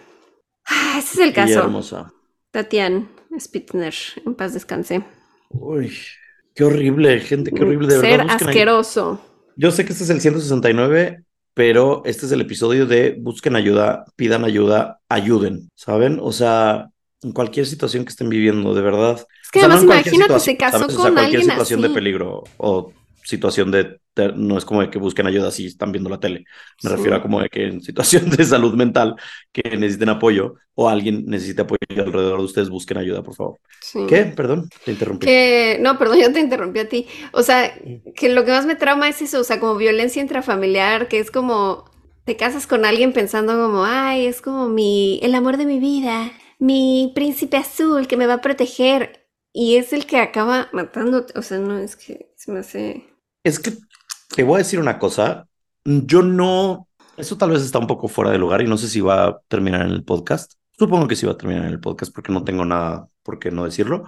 [0.67, 1.61] Ah, ese es el Qué caso.
[1.61, 2.13] hermosa.
[2.51, 3.95] Tatiana Spitzner,
[4.27, 5.03] en paz descanse.
[5.51, 5.93] Uy,
[6.55, 7.89] qué horrible, gente, qué horrible.
[7.89, 8.49] De Ser verdad, ahí.
[8.49, 9.21] asqueroso.
[9.57, 11.25] Yo sé que este es el 169,
[11.59, 16.21] pero este es el episodio de busquen ayuda, pidan ayuda, ayuden, ¿saben?
[16.23, 16.89] O sea,
[17.21, 19.27] en cualquier situación que estén viviendo, de verdad.
[19.43, 20.95] Es que O sea, no además cualquier imagínate, se casó ¿sabes?
[20.95, 21.89] O sea, con cualquier alguien situación así.
[21.89, 22.93] de peligro o
[23.25, 23.99] situación de-
[24.37, 26.45] no es como de que busquen ayuda si están viendo la tele.
[26.83, 26.91] Me Sí.
[26.91, 29.17] refiero a como de que en situación de salud mental
[29.53, 33.61] que necesiten apoyo o alguien necesite apoyo alrededor de ustedes, busquen ayuda, por favor.
[33.81, 34.01] Sí.
[34.07, 34.25] ¿Qué?
[34.27, 35.27] Perdón, te interrumpí.
[35.27, 37.07] Que, no, perdón, yo te interrumpí a ti.
[37.33, 37.73] O sea,
[38.15, 41.31] que lo que más me trauma es eso, o sea, como violencia intrafamiliar, que es
[41.31, 41.85] como
[42.25, 46.31] te casas con alguien pensando como, ay, es como mi, el amor de mi vida,
[46.59, 49.27] mi príncipe azul que me va a proteger.
[49.53, 51.37] Y es el que acaba matándote.
[51.39, 53.05] O sea, no, es que se me hace.
[53.45, 53.73] Es que
[54.29, 55.47] te voy a decir una cosa.
[55.85, 56.89] Yo no.
[57.17, 59.41] Eso tal vez está un poco fuera de lugar y no sé si va a
[59.49, 60.55] terminar en el podcast.
[60.79, 63.51] Supongo que sí va a terminar en el podcast porque no tengo nada por qué
[63.51, 64.05] no decirlo.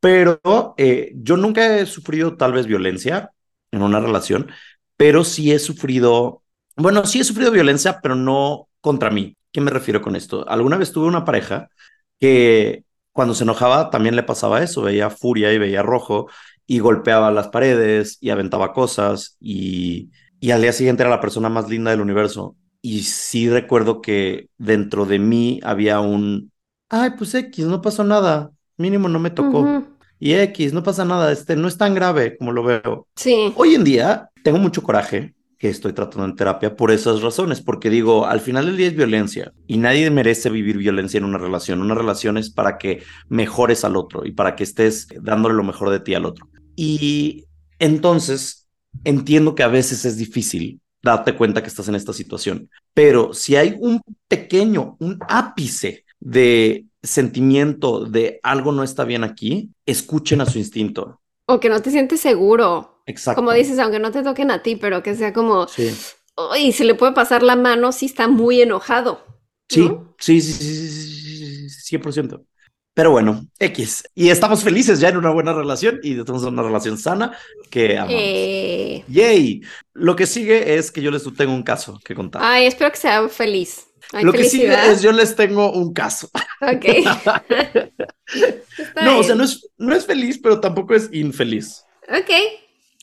[0.00, 0.40] Pero
[0.78, 3.32] eh, yo nunca he sufrido tal vez violencia
[3.70, 4.50] en una relación,
[4.96, 6.42] pero sí he sufrido.
[6.76, 10.48] Bueno, sí he sufrido violencia, pero no contra mí, ¿Qué me refiero con esto?
[10.48, 11.70] Alguna vez tuve una pareja
[12.18, 16.28] que cuando se enojaba también le pasaba eso, veía furia y veía rojo
[16.66, 20.10] y golpeaba las paredes y aventaba cosas y,
[20.40, 22.56] y al día siguiente era la persona más linda del universo.
[22.82, 26.52] Y sí recuerdo que dentro de mí había un,
[26.90, 29.84] ay, pues X, no pasó nada, mínimo no me tocó.
[30.18, 33.06] Y X, no pasa nada, este no es tan grave como lo veo.
[33.16, 33.52] Sí.
[33.56, 37.90] Hoy en día tengo mucho coraje que estoy tratando en terapia por esas razones, porque
[37.90, 41.80] digo, al final del día es violencia y nadie merece vivir violencia en una relación.
[41.80, 45.90] Una relación es para que mejores al otro y para que estés dándole lo mejor
[45.90, 46.48] de ti al otro.
[46.76, 47.44] Y
[47.78, 48.68] entonces
[49.04, 53.56] entiendo que a veces es difícil darte cuenta que estás en esta situación, pero si
[53.56, 60.46] hay un pequeño, un ápice de sentimiento de algo no está bien aquí, escuchen a
[60.46, 61.20] su instinto.
[61.46, 63.02] O que no te sientes seguro.
[63.06, 63.38] Exacto.
[63.38, 65.90] Como dices, aunque no te toquen a ti, pero que sea como, Sí.
[66.58, 69.22] y se le puede pasar la mano si está muy enojado.
[69.68, 70.14] Sí, ¿no?
[70.18, 72.46] sí, sí, sí, sí, sí, sí, 100%.
[72.94, 74.04] Pero bueno, X.
[74.14, 77.36] Y estamos felices ya en una buena relación y en una relación sana
[77.68, 78.14] que amamos.
[78.16, 79.62] Eh, Yay.
[79.94, 82.40] Lo que sigue es que yo les tengo un caso que contar.
[82.44, 83.88] Ay, espero que sea feliz.
[84.12, 86.30] Ay, Lo que sigue es yo les tengo un caso.
[86.60, 86.84] Ok.
[89.02, 91.84] No, o sea, no es, no es feliz, pero tampoco es infeliz.
[92.08, 92.30] Ok.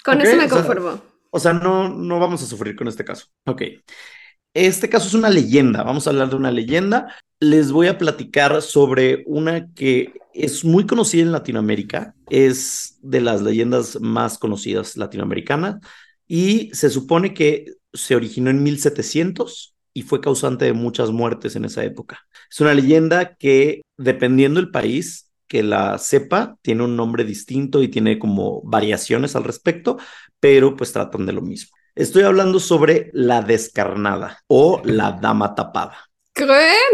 [0.03, 1.01] Con Ok, eso me o sea, conformo.
[1.29, 3.27] O sea, no, no vamos a sufrir con este caso.
[3.45, 3.61] Ok.
[4.53, 5.83] Este caso es una leyenda.
[5.83, 7.15] Vamos a hablar de una leyenda.
[7.41, 12.13] Les voy a platicar sobre una que es muy conocida en Latinoamérica.
[12.29, 15.77] Es de las leyendas más conocidas latinoamericanas
[16.27, 21.65] y se supone que se originó en 1700 y fue causante de muchas muertes en
[21.65, 22.19] esa época.
[22.47, 27.87] Es una leyenda que, dependiendo del país que la sepa, tiene un nombre distinto y
[27.87, 29.97] tiene como variaciones al respecto,
[30.39, 31.75] pero pues tratan de lo mismo.
[31.95, 36.10] Estoy hablando sobre la descarnada o la dama tapada.
[36.33, 36.45] ¿Qué?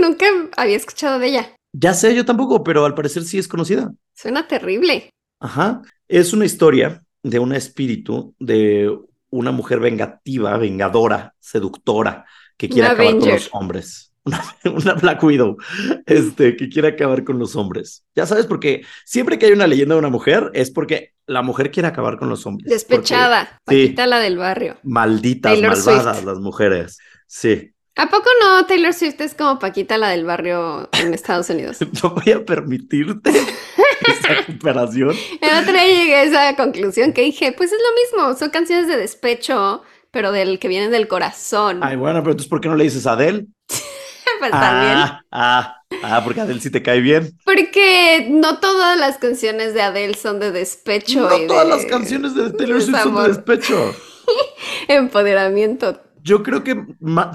[0.02, 0.26] Nunca
[0.56, 1.56] había escuchado de ella.
[1.74, 3.92] Ya sé, yo tampoco, pero al parecer sí es conocida.
[4.16, 5.10] Suena terrible.
[5.40, 5.82] Ajá.
[6.08, 8.90] Es una historia de un espíritu de
[9.30, 12.26] una mujer vengativa, vengadora, seductora,
[12.58, 14.04] que quiere Una acabar con los hombres.
[14.28, 14.44] Una,
[14.76, 15.56] una Black Widow,
[16.06, 18.04] este, que quiere acabar con los hombres.
[18.14, 21.72] Ya sabes, porque siempre que hay una leyenda de una mujer es porque la mujer
[21.72, 22.70] quiere acabar con los hombres.
[22.70, 23.58] Despechada.
[23.64, 23.96] Porque- sí.
[23.96, 24.80] La del barrio.
[24.84, 26.28] Malditas, Taylor malvadas Swift.
[26.28, 26.98] las mujeres.
[27.26, 27.72] Sí.
[27.98, 31.78] ¿A poco no Taylor Swift es como Paquita la del barrio en Estados Unidos?
[32.04, 33.32] No voy a permitirte
[34.08, 35.16] esa comparación.
[35.42, 38.88] El otro día llegué a esa conclusión que dije, pues es lo mismo, son canciones
[38.88, 39.82] de despecho,
[40.12, 41.80] pero del que vienen del corazón.
[41.82, 43.48] Ay, bueno, pero entonces, ¿por qué no le dices a Adele?
[44.40, 44.98] pues también.
[44.98, 47.36] Ah, ah, ah, porque Adele sí te cae bien.
[47.46, 51.28] Porque no todas las canciones de Adele son de despecho.
[51.28, 53.96] No y todas de las canciones de Taylor Swift son de despecho.
[54.88, 56.07] Empoderamiento.
[56.28, 56.84] Yo creo que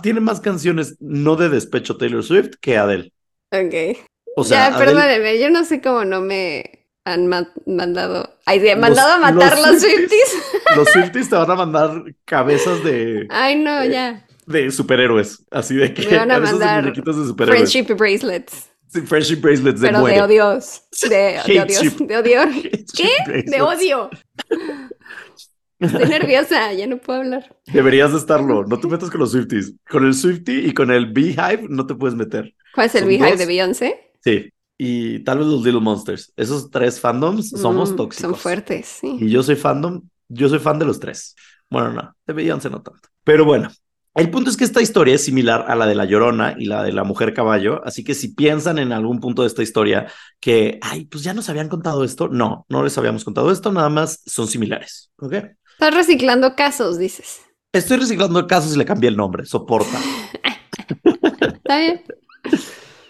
[0.03, 3.13] tiene más canciones no de despecho Taylor Swift que Adele.
[3.51, 3.99] Ok.
[4.37, 8.39] O sea, ya, Adele- perdónenme, yo no sé cómo no me han ma- mandado.
[8.45, 10.09] Ay, Los- mandado a matar los los Swifties.
[10.11, 10.53] Swifties.
[10.77, 14.27] los Swifties te van a mandar cabezas de, Ay, no, ya.
[14.47, 15.43] de superhéroes.
[15.51, 17.71] Así de que Me van a de mandar de superhéroes.
[17.73, 18.69] Friendship bracelets.
[18.89, 20.17] Sí, friendship bracelets de Pero muere.
[20.17, 20.83] de odios.
[21.09, 21.97] De, de odios.
[21.99, 22.43] De odio.
[22.95, 23.43] ¿Qué?
[23.47, 24.11] De odio.
[25.83, 27.57] Estoy nerviosa, ya no puedo hablar.
[27.73, 28.65] Deberías de estarlo.
[28.65, 29.75] No te metas con los Swifties.
[29.89, 32.55] Con el Swiftie y con el Beehive no te puedes meter.
[32.75, 33.39] ¿Cuál es el Son Beehive dos.
[33.39, 34.13] de Beyoncé?
[34.21, 34.51] Sí.
[34.79, 36.33] Y tal vez los Little Monsters.
[36.37, 38.31] Esos tres fandoms somos Mm, tóxicos.
[38.33, 39.17] Son fuertes, sí.
[39.21, 41.35] Y yo soy fandom, yo soy fan de los tres.
[41.71, 43.09] Bueno, no, de Beyoncé no tanto.
[43.25, 43.71] Pero bueno,
[44.15, 46.83] el punto es que esta historia es similar a la de La Llorona y la
[46.83, 50.07] de la Mujer Caballo, así que si piensan en algún punto de esta historia
[50.41, 53.89] que, ay, pues ya nos habían contado esto, no, no les habíamos contado esto, nada
[53.89, 55.35] más son similares, ¿ok?
[55.75, 57.41] Estás reciclando casos, dices.
[57.73, 59.99] Estoy reciclando casos y le cambié el nombre, soporta.
[61.41, 62.03] Está bien.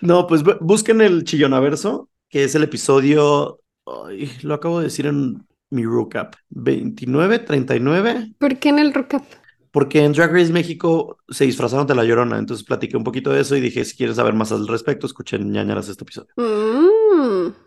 [0.01, 5.07] No, pues bu- busquen el Chillonaverso, que es el episodio, ay, lo acabo de decir
[5.07, 8.35] en mi recap, 29, 39.
[8.39, 9.23] ¿Por qué en el Rockup?
[9.71, 13.41] Porque en Drag Race México se disfrazaron de la llorona, entonces platiqué un poquito de
[13.41, 16.29] eso y dije, si quieres saber más al respecto, escuchen ñañaras este episodio.
[16.37, 17.02] Mm,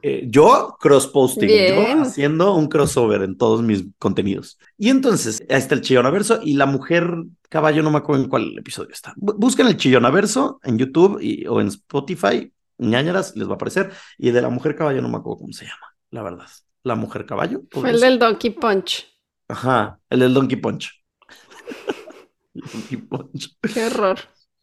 [0.02, 4.58] Eh, yo cross-posting, yo haciendo un crossover en todos mis contenidos.
[4.78, 7.08] Y entonces, ahí está el Chillonaverso y la mujer
[7.50, 9.14] caballo, no me acuerdo en cuál episodio está.
[9.16, 13.92] Bu- Busquen el Chillonaverso en YouTube y, o en Spotify, ñañaras, les va a aparecer.
[14.18, 16.48] Y de la mujer caballo no me acuerdo cómo se llama, la verdad.
[16.84, 17.62] La mujer caballo.
[17.72, 19.08] fue el del Donkey Punch.
[19.48, 20.92] Ajá, el del Donkey Punch.
[22.54, 23.58] Donkey Punch.
[23.74, 24.18] Qué horror.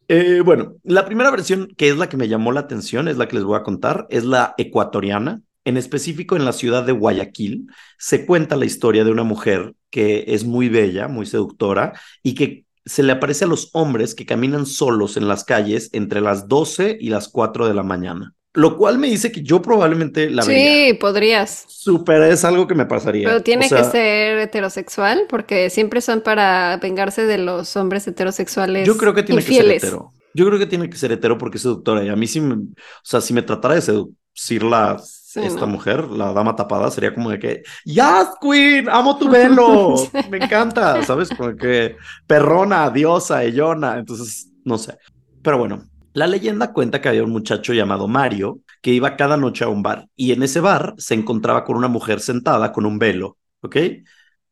[0.08, 3.28] Eh, bueno, la primera versión, que es la que me llamó la atención, es la
[3.28, 5.42] que les voy a contar, es la ecuatoriana.
[5.64, 10.24] En específico, en la ciudad de Guayaquil, se cuenta la historia de una mujer que
[10.28, 11.92] es muy bella, muy seductora
[12.22, 16.20] y que se le aparece a los hombres que caminan solos en las calles entre
[16.20, 18.34] las 12 y las 4 de la mañana.
[18.54, 20.88] Lo cual me dice que yo probablemente la vería.
[20.88, 21.64] Sí, podrías.
[21.68, 23.26] Súper, es algo que me pasaría.
[23.28, 28.06] Pero tiene O sea, que ser heterosexual porque siempre son para vengarse de los hombres
[28.06, 29.74] heterosexuales Yo creo que tiene infieles.
[29.74, 30.12] que ser hetero.
[30.34, 32.04] Yo creo que tiene que ser hetero porque es seductora.
[32.04, 32.66] Y a mí sí, me- o
[33.02, 35.66] sea, si me tratara de seducir la, Sí, esta no.
[35.66, 38.88] mujer, la dama tapada, sería como de que, ¡Yes, Queen!
[38.90, 39.94] ¡Amo tu velo!
[40.30, 41.30] Me encanta, ¿sabes?
[41.30, 41.96] Como que
[42.26, 43.98] perrona, diosa, ellona.
[43.98, 44.96] Entonces, no sé.
[45.42, 45.82] Pero bueno,
[46.12, 49.82] la leyenda cuenta que había un muchacho llamado Mario que iba cada noche a un
[49.82, 53.76] bar y en ese bar se encontraba con una mujer sentada con un velo, ¿ok?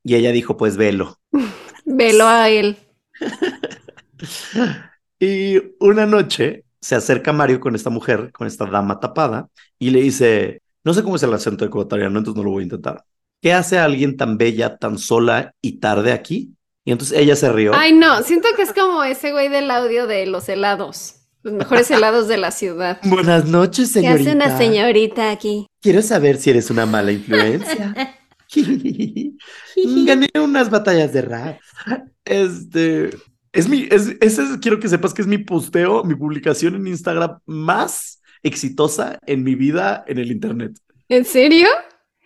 [0.05, 1.19] Y ella dijo, pues velo.
[1.85, 2.77] Velo a él.
[5.23, 9.49] Y una noche se acerca Mario con esta mujer, con esta dama tapada,
[9.79, 12.65] y le dice, no sé cómo es el acento ecuatoriano, entonces no lo voy a
[12.65, 13.05] intentar.
[13.43, 16.55] ¿Qué hace alguien tan bella, tan sola y tarde aquí?
[16.85, 17.73] Y entonces ella se rió.
[17.75, 21.20] Ay, no, siento que es como ese güey del audio de los helados.
[21.43, 22.99] Los mejores helados de la ciudad.
[23.05, 24.31] Buenas noches, ¿Qué señorita.
[24.31, 25.67] hace una señorita aquí?
[25.81, 27.95] Quiero saber si eres una mala influencia.
[30.07, 31.59] Gané unas batallas de rap.
[32.25, 33.11] Este
[33.53, 36.87] es mi, es, ese es- quiero que sepas que es mi posteo, mi publicación en
[36.87, 40.73] Instagram más exitosa en mi vida en el internet.
[41.09, 41.69] ¿En serio?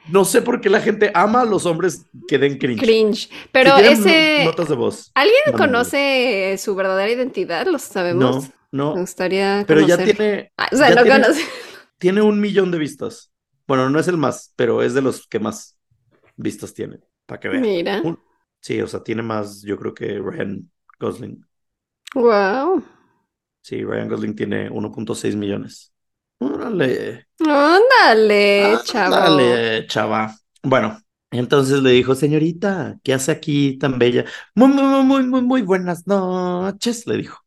[0.08, 2.80] No sé por qué la gente ama a los hombres que den cringe.
[2.82, 3.30] Cringe.
[3.52, 4.44] Pero Si ese.
[4.44, 5.10] notas de voz.
[5.14, 7.66] ¿Alguien conoce su verdadera identidad?
[7.66, 8.44] ¿Lo sabemos?
[8.44, 8.94] No, Me no.
[8.96, 11.42] gustaría Pero ya tiene, Ah, o sea, ya no tiene- conoce.
[11.98, 13.30] tiene un millón de vistas.
[13.66, 15.78] Bueno, no es el más, pero es de los que más
[16.36, 16.98] vistas tiene.
[17.26, 17.62] Para que vean.
[17.62, 18.00] Mira.
[18.02, 18.18] Un-
[18.60, 21.44] Sí, o sea, tiene más, yo creo que Ryan Gosling.
[22.14, 22.82] Wow.
[23.60, 25.92] Sí, Ryan Gosling tiene 1.6 millones.
[26.38, 27.26] Órale.
[27.40, 29.14] Ándale, chavo.
[29.16, 30.34] Dale, chava.
[30.62, 30.98] Bueno,
[31.30, 34.24] entonces le dijo, señorita, ¿qué hace aquí tan bella?
[34.54, 37.38] Muy, muy, muy, muy, muy buenas noches, le dijo.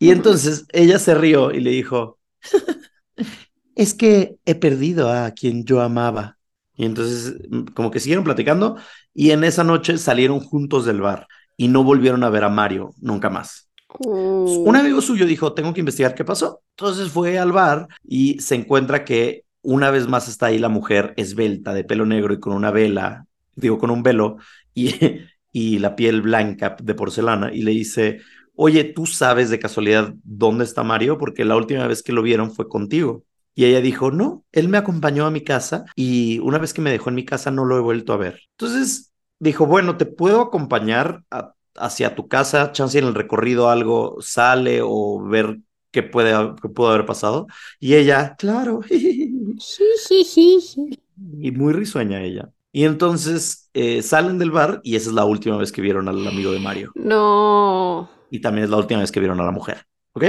[0.00, 2.18] Y entonces ella se rió y le dijo,
[3.76, 6.38] es que he perdido a quien yo amaba.
[6.74, 8.76] Y entonces mm, como que siguieron platicando
[9.14, 11.26] y en esa noche salieron juntos del bar
[11.56, 13.68] y no volvieron a ver a Mario nunca más.
[13.98, 16.62] Uh, Un amigo suyo dijo, tengo que investigar qué pasó.
[16.76, 21.12] Entonces fue al bar y se encuentra que una vez más está ahí la mujer
[21.16, 24.38] esbelta, de pelo negro y con una vela, digo, con un velo
[24.72, 24.94] y,
[25.52, 28.20] y la piel blanca de porcelana y le dice,
[28.62, 31.18] oye, ¿tú sabes de casualidad dónde está Mario?
[31.18, 33.24] Porque la última vez que lo vieron fue contigo.
[33.54, 36.90] Y ella dijo, no, él me acompañó a mi casa y una vez que me
[36.90, 38.40] dejó en mi casa no lo he vuelto a ver.
[38.58, 44.16] Entonces dijo, bueno, te puedo acompañar a- hacia tu casa, chance en el recorrido algo
[44.20, 45.58] sale o ver
[45.90, 47.46] qué puede, qué pudo haber pasado.
[47.80, 48.80] Y ella, claro,
[49.58, 51.00] jijijiji.
[51.40, 52.50] y muy risueña ella.
[52.72, 56.26] Y entonces eh, salen del bar y esa es la última vez que vieron al
[56.26, 56.92] amigo de Mario.
[56.94, 58.08] No.
[58.30, 59.84] Y también es la última vez que vieron a la mujer.
[60.12, 60.24] ¿Ok?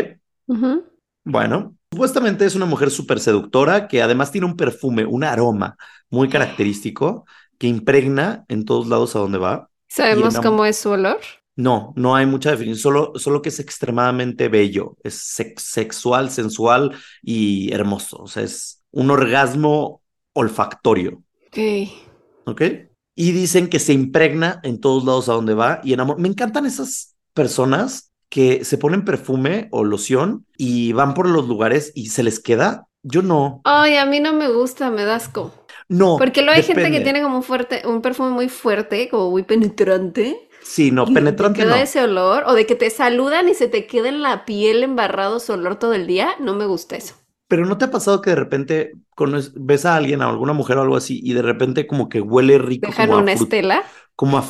[1.24, 5.78] Bueno, supuestamente es una mujer súper seductora que además tiene un perfume, un aroma
[6.10, 7.26] muy característico
[7.58, 9.70] que impregna en todos lados a donde va.
[9.88, 11.20] ¿Sabemos cómo es su olor?
[11.56, 16.96] No, no hay mucha definición, solo, solo que es extremadamente bello, es sex- sexual, sensual
[17.22, 18.18] y hermoso.
[18.18, 20.02] O sea, es un orgasmo
[20.34, 21.58] olfactorio, Ok.
[22.46, 22.62] ¿ok?
[23.16, 26.20] Y dicen que se impregna en todos lados a donde va y enamora.
[26.20, 31.92] Me encantan esas personas que se ponen perfume o loción y van por los lugares
[31.96, 32.88] y se les queda.
[33.04, 35.52] Yo no, Ay, a mí no me gusta, me da asco.
[35.90, 36.18] no.
[36.18, 39.44] Porque luego hay gente que tiene como un fuerte, un perfume muy fuerte, como muy
[39.44, 40.50] penetrante.
[40.60, 41.84] Sí, no, penetrante te queda no.
[41.84, 45.40] ese olor, o de que te saludan y se te queda en la piel embarrado
[45.40, 47.16] su olor todo el día, no me gusta eso.
[47.48, 48.94] Pero ¿no te ha pasado que de repente
[49.56, 52.58] ves a alguien, a alguna mujer o algo así, y de repente como que huele
[52.58, 53.84] rico Dejan como a, una fru- estela.
[54.16, 54.44] como a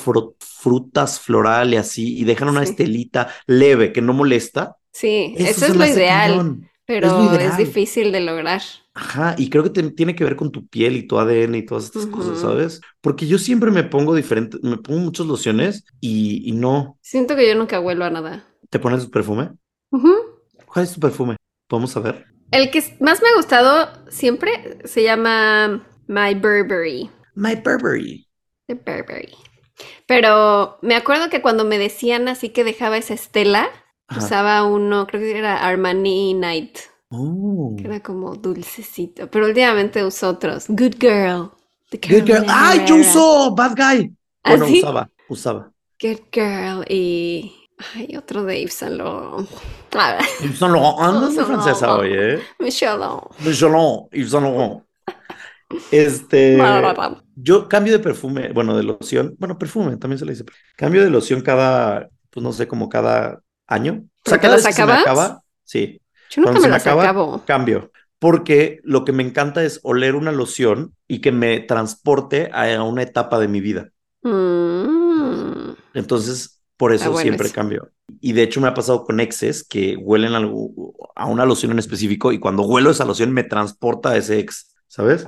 [0.61, 2.71] frutas floral y así, y dejan una Sí.
[2.71, 4.75] estelita leve que no molesta?
[4.91, 6.69] Sí, Eso es lo ideal, cañón.
[6.85, 7.57] pero es lo es, ideal.
[7.57, 8.61] difícil de lograr.
[8.93, 11.65] Ajá, y creo que te- tiene que ver con tu piel y tu ADN y
[11.65, 12.39] todas estas cosas.
[12.39, 12.81] ¿sabes?
[12.99, 16.97] Porque yo siempre me pongo diferente, me pongo muchas lociones y, y no.
[17.01, 18.45] Siento que yo nunca vuelvo a nada.
[18.69, 19.51] ¿Te pones tu perfume?
[19.91, 20.13] Ujú.
[20.65, 21.37] ¿Cuál es tu perfume?
[21.67, 22.25] ¿Podemos saber?
[22.51, 27.09] El que más me ha gustado siempre se llama My Burberry.
[27.35, 28.27] My Burberry.
[28.67, 29.33] De Burberry.
[30.05, 33.69] Pero me acuerdo que cuando me decían así que dejaba esa estela,
[34.07, 34.19] Ajá.
[34.25, 36.77] usaba uno, creo que era Armani Night,
[37.09, 37.75] Oh.
[37.77, 39.29] que era como dulcecito.
[39.29, 40.65] Pero últimamente uso otros.
[40.69, 41.51] Good Girl.
[41.91, 42.45] Good girl.
[42.47, 44.15] ¡Ay, yo uso Bad Guy!
[44.43, 44.79] ¿Ah, Bueno, sí?
[44.79, 45.71] usaba, usaba.
[46.01, 47.53] Good Girl y...
[47.95, 49.49] Ay, otro de Yves Saint Laurent.
[50.41, 50.95] Yves Saint Laurent.
[50.99, 52.39] Ah, es francesa hoy, ¿eh?
[52.59, 53.31] Michel Laurent.
[53.41, 54.07] Yves Saint Laurent.
[54.13, 54.83] Yves Saint Laurent.
[55.91, 56.57] Este,
[57.41, 60.45] yo cambio de perfume, bueno, de loción, bueno, perfume, también se le dice.
[60.75, 64.05] Cambio de loción cada pues no sé, como cada año.
[64.25, 66.01] O sea, cada vez que se me acaba, sí.
[66.31, 67.43] Yo nunca me las acabo.
[67.45, 67.91] Cambio.
[68.17, 73.01] Porque lo que me encanta es oler una loción y que me transporte a una
[73.01, 73.89] etapa de mi vida.
[74.21, 75.71] Mm.
[75.93, 77.55] Entonces, por eso bueno siempre eso.
[77.55, 77.91] cambio.
[78.21, 81.79] Y de hecho me ha pasado con exes que huelen algo, a una loción en
[81.79, 85.27] específico y cuando huelo esa loción me transporta a ese ex, ¿sabes?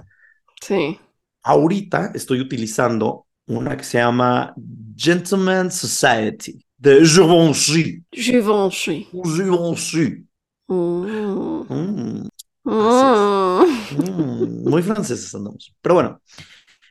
[0.61, 0.99] Sí.
[1.44, 4.54] Ahorita estoy utilizando una que se llama
[4.96, 8.04] Gentleman Society de Givenchy.
[8.12, 9.08] Givenchy.
[9.24, 10.26] Givenchy.
[10.70, 11.66] Mm.
[11.70, 12.28] Mm,
[12.66, 13.66] Mm.
[13.98, 15.76] mm, muy franceses andamos.
[15.82, 16.22] Pero bueno,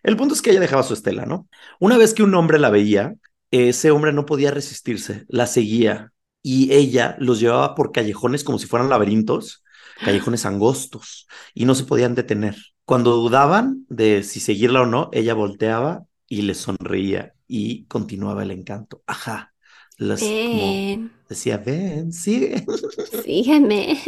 [0.03, 1.49] el punto es que ella dejaba su estela, ¿no?
[1.81, 3.15] Una vez que un hombre la veía,
[3.51, 8.67] ese hombre no podía resistirse, la seguía y ella los llevaba por callejones como si
[8.67, 9.65] fueran laberintos,
[10.05, 12.57] callejones angostos y no se podían detener.
[12.85, 18.51] Cuando dudaban de si seguirla o no, ella volteaba y les sonreía y continuaba el
[18.51, 19.03] encanto.
[19.07, 19.55] Ajá.
[19.99, 22.65] Las, como decía, ven, sigue.
[23.25, 23.99] sígueme.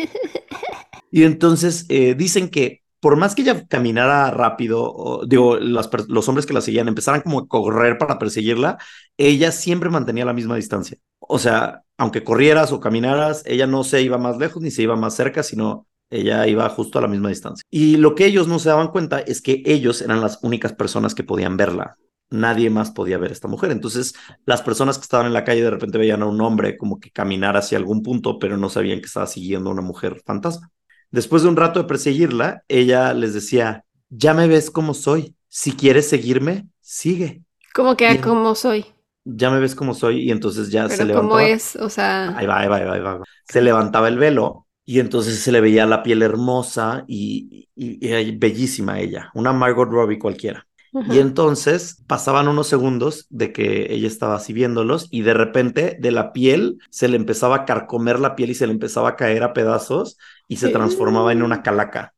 [1.10, 6.26] Y entonces eh, dicen que por más que ella caminara rápido, o, digo, las los
[6.26, 8.78] hombres que la seguían empezaran como a correr para perseguirla,
[9.18, 10.96] ella siempre mantenía la misma distancia.
[11.18, 14.96] O sea, aunque corrieras o caminaras, ella no se iba más lejos ni se iba
[14.96, 17.64] más cerca, sino ella iba justo a la misma distancia.
[17.70, 21.14] Y lo que ellos no se daban cuenta es que ellos eran las únicas personas
[21.14, 21.96] que podían verla.
[22.30, 23.70] Nadie más podía ver a esta mujer.
[23.70, 26.98] Entonces, las personas que estaban en la calle de repente veían a un hombre como
[26.98, 30.70] que caminar hacia algún punto, pero no sabían que estaba siguiendo a una mujer fantasma.
[31.10, 35.36] Después de un rato de perseguirla, ella les decía, ya me ves como soy.
[35.48, 37.42] Si quieres seguirme, sigue.
[37.74, 38.22] ¿Cómo que Bien.
[38.22, 38.86] como soy?
[39.24, 40.22] Ya me ves como soy.
[40.22, 41.42] Y entonces ya se Pero cómo levantaba.
[41.42, 43.20] es, o sea, Ahí va, ahí va, ahí va, ahí va.
[43.48, 48.08] Se levantaba el velo y entonces se le veía la piel hermosa y, y- y
[48.10, 50.66] era bellísima ella, una Margot Robbie cualquiera.
[51.06, 56.10] Y entonces pasaban unos segundos de que ella estaba así viéndolos y de repente de
[56.12, 59.42] la piel se le empezaba a carcomer la piel y se le empezaba a caer
[59.42, 60.16] a pedazos
[60.48, 62.14] y se transformaba en una calaca.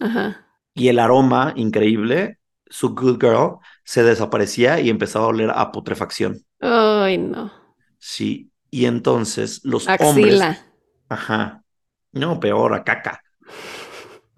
[0.00, 0.44] Ajá.
[0.74, 6.44] Y el aroma increíble, su Good Girl, se desaparecía y empezaba a oler a putrefacción.
[6.60, 7.50] Ay, no.
[7.98, 8.50] Sí.
[8.70, 10.56] Y entonces los hombres...
[11.12, 11.62] Ajá.
[12.12, 13.22] No, peor, a caca.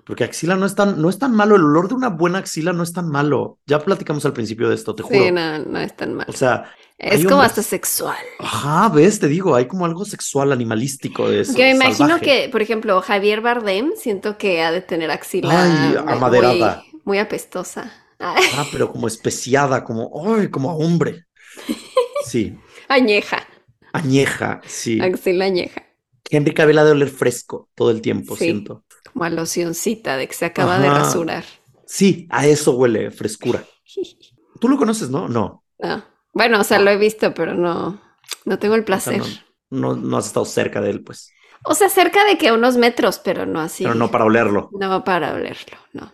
[0.04, 1.56] Porque axila no es tan, no es tan malo.
[1.56, 3.58] El olor de una buena axila no es tan malo.
[3.66, 5.18] Ya platicamos al principio de esto, te juro.
[5.18, 6.26] Sí, no, no es tan mal.
[6.28, 8.16] O sea, Es como hasta sexual.
[8.38, 11.52] ajá, ves, te digo, hay como algo sexual, animalístico de eso.
[11.52, 12.24] Yo me imagino salvaje.
[12.24, 15.70] que, por ejemplo, Javier Bardem, siento que ha de tener axila Ay,
[16.04, 16.82] muy- amaderada.
[16.92, 17.90] Muy, muy apestosa.
[18.18, 21.24] Ay, Ah, pero como especiada, como, ay, como a hombre.
[22.26, 22.58] Sí,
[22.88, 23.46] añeja,
[23.92, 24.98] añeja, sí.
[25.00, 25.82] axila añeja.
[26.30, 28.44] Henry Cavill ha de oler fresco todo el tiempo, Sí.
[28.44, 28.84] siento.
[29.12, 31.44] Como a locioncita de que se acaba de rasurar.
[31.86, 33.64] Sí, a eso huele, frescura.
[34.60, 35.28] Tú lo conoces, ¿no?
[35.28, 35.64] No.
[35.78, 36.04] No.
[36.32, 38.00] Bueno, o sea, lo he visto, pero no,
[38.44, 39.22] no tengo el o sea, placer.
[39.70, 41.30] no, no, no has estado cerca de él, pues.
[41.64, 43.84] O sea, cerca de que a unos metros, pero no así.
[43.84, 44.70] Pero no para olerlo.
[44.72, 46.12] No para olerlo, no.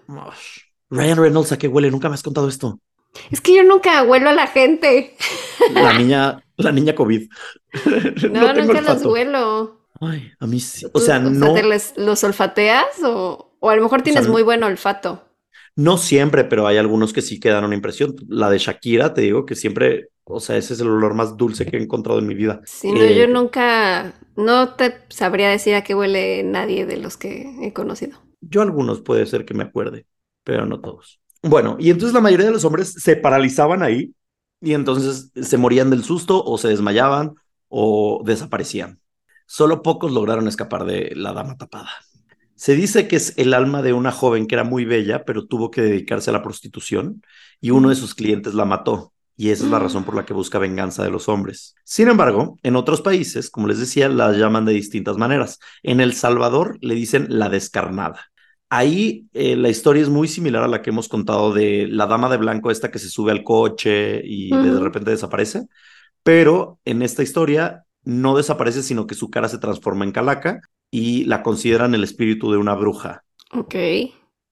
[0.90, 1.90] Ryan Reynolds, ¿a qué huele?
[1.90, 2.80] Nunca me has contado esto.
[3.30, 5.16] Es que yo nunca huelo a la gente.
[5.72, 7.28] La niña, la niña COVID.
[8.30, 9.11] No, nunca los olfato.
[9.11, 9.80] huelo.
[10.01, 10.86] Ay, a mí sí.
[10.92, 14.42] O ¿Tú- sea, no, ¿te les- los olfateas o, o a lo mejor tienes muy
[14.42, 15.22] buen olfato?
[15.76, 18.14] no siempre, pero hay algunos que sí que dan una impresión.
[18.28, 21.66] La de Shakira, te digo que siempre, o sea, ese es el olor más dulce
[21.66, 22.61] que he encontrado en mi vida.
[22.64, 27.16] Sí, no, Eh, yo nunca, no te sabría decir a qué huele nadie de los
[27.16, 28.18] que he conocido.
[28.40, 30.07] Yo algunos puede ser que me acuerde,
[30.44, 31.20] pero no todos.
[31.42, 34.14] Bueno, y entonces la mayoría de los hombres se paralizaban ahí
[34.61, 37.34] y entonces se morían del susto o se desmayaban
[37.68, 39.01] o desaparecían.
[39.53, 41.90] Solo pocos lograron escapar de la dama tapada.
[42.55, 45.72] Se dice que es el alma de una joven que era muy bella, pero tuvo
[45.72, 47.20] que dedicarse a la prostitución
[47.61, 49.12] y uno de sus clientes la mató.
[49.36, 51.74] Y esa es la razón por la que busca venganza de los hombres.
[51.82, 55.59] Sin embargo, en otros países, como les decía, la llaman de distintas maneras.
[55.82, 58.30] En El Salvador le dicen la descarnada.
[58.68, 62.30] Ahí eh, la historia es muy similar a la que hemos contado de la dama
[62.30, 65.66] de blanco, esta que se sube al coche y de repente desaparece.
[66.22, 71.24] Pero en esta historia no desaparece, sino que su cara se transforma en calaca y
[71.24, 73.24] la consideran el espíritu de una bruja.
[73.53, 73.74] Ok.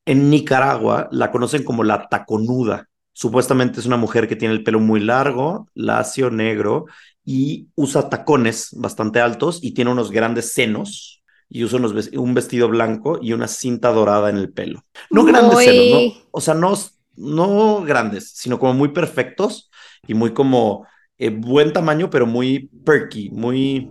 [0.06, 2.88] En Nicaragua la conocen como la taconuda.
[3.12, 6.86] Supuestamente es una mujer que tiene el pelo muy largo, lacio, negro
[7.24, 12.68] y usa tacones bastante altos y tiene unos grandes senos y usa unos un vestido
[12.68, 14.84] blanco y una cinta dorada en el pelo.
[15.10, 16.74] No grandes senos, no, o sea, no,
[17.16, 19.70] no grandes, sino como muy perfectos
[20.06, 20.86] y muy como
[21.18, 23.90] eh, buen tamaño, pero muy perky, muy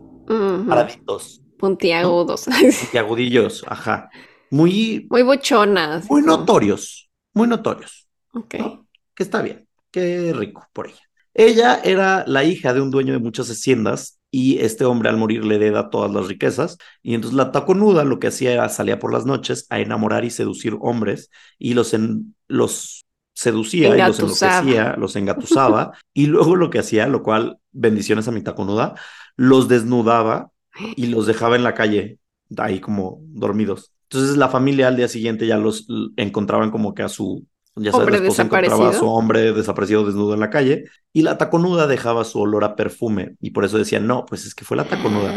[0.68, 2.46] paraditos, Puntiagudos.
[2.94, 4.10] y agudillos, ajá.
[4.50, 6.10] Muy, Muy buchonas.
[6.10, 8.08] muy notorios, muy notorios.
[8.34, 8.56] Ok.
[8.60, 8.88] ¿no?
[9.16, 11.02] Que está bien, qué rico por ella.
[11.34, 15.46] Ella era la hija de un dueño de muchas haciendas y este hombre al morir
[15.46, 19.14] le hereda todas las riquezas y entonces la taconuda lo que hacía era salía por
[19.14, 23.06] las noches a enamorar y seducir hombres y los, en, los
[23.38, 28.32] seducía y los enloquecía, los engatusaba y luego lo que hacía, lo cual bendiciones a
[28.32, 28.96] mi taconuda,
[29.36, 30.52] los desnudaba
[30.96, 32.20] y los dejaba en la calle
[32.58, 33.94] ahí como dormidos.
[34.10, 35.86] Entonces la familia al día siguiente ya los
[36.16, 40.40] encontraban como que a su, ya sabes, Hombre encontraba a su hombre desaparecido desnudo en
[40.40, 44.26] la calle y la taconuda dejaba su olor a perfume y por eso decían, no,
[44.26, 45.34] pues es que fue la taconuda.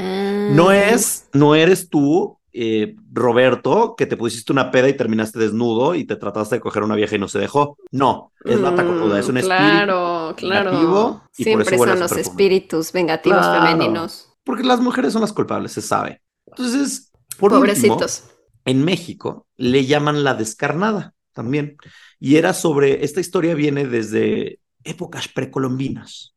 [0.48, 0.78] No Ah.
[0.94, 6.04] es, no eres tú, eh, Roberto, que te pusiste una peda y terminaste desnudo y
[6.04, 7.76] te trataste de coger a una vieja y no se dejó.
[7.90, 8.70] No, es la
[9.18, 9.46] es un Mm, espíritu.
[9.46, 11.22] Claro, claro.
[11.32, 13.66] Siempre son los espíritus vengativos Claro.
[13.66, 14.28] femeninos.
[14.44, 16.22] Porque las mujeres son las culpables, se sabe.
[16.46, 18.24] Entonces, por último, Pobrecitos.
[18.64, 21.76] en México le llaman la descarnada también.
[22.18, 26.34] Y era sobre, esta historia viene desde épocas precolombinas,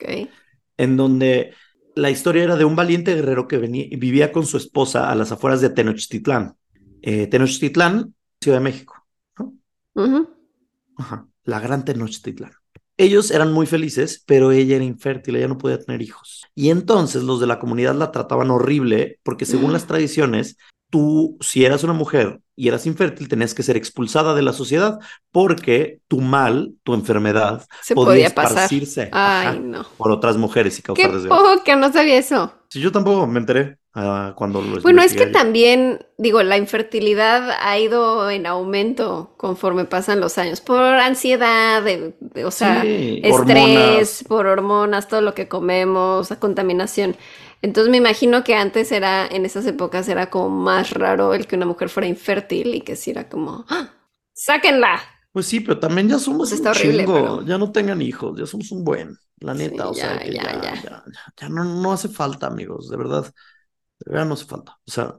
[0.00, 0.28] Ok.
[0.76, 1.54] en donde
[1.96, 5.32] la historia era de un valiente guerrero que venía, vivía con su esposa a las
[5.32, 6.54] afueras de Tenochtitlán.
[7.00, 9.06] Eh, Tenochtitlán, Ciudad de México.
[9.38, 9.54] ¿no?
[10.96, 12.52] Ajá, la gran Tenochtitlán.
[12.98, 16.44] Ellos eran muy felices, pero ella era infértil, ella no podía tener hijos.
[16.54, 20.58] Y entonces los de la comunidad la trataban horrible porque según las tradiciones,
[20.90, 24.98] tú, si eras una mujer y eras infértil, tenías que ser expulsada de la sociedad
[25.30, 29.84] porque tu mal, tu enfermedad, Se podía esparcirse Ay, ajá, no.
[29.98, 31.44] por otras mujeres y Qué causar desgracia.
[31.58, 32.52] poca, no sabía eso.
[32.70, 37.50] Sí, yo tampoco me enteré ah, cuando lo Bueno, es que también, digo, la infertilidad
[37.60, 43.20] ha ido en aumento conforme pasan los años, por ansiedad, de- de- o sea, Sí,
[43.22, 44.24] estrés, hormonas.
[44.28, 47.16] por hormonas, todo lo que comemos, la contaminación.
[47.66, 51.56] Entonces me imagino que antes era, en esas épocas era como más raro el que
[51.56, 53.90] una mujer fuera infértil y que sí era como, ¡Ah!
[54.34, 55.00] ¡sáquenla!
[55.32, 57.14] Pues sí, pero también ya somos Pues está un horrible, chingo.
[57.14, 59.84] pero- Ya no tengan hijos, ya somos un buen, la neta.
[59.84, 60.74] Sí, o sea, ya, que ya, ya, ya.
[60.82, 63.24] ya, ya, ya no, no hace falta, amigos, de verdad.
[64.00, 64.78] De verdad no hace falta.
[64.86, 65.18] O sea,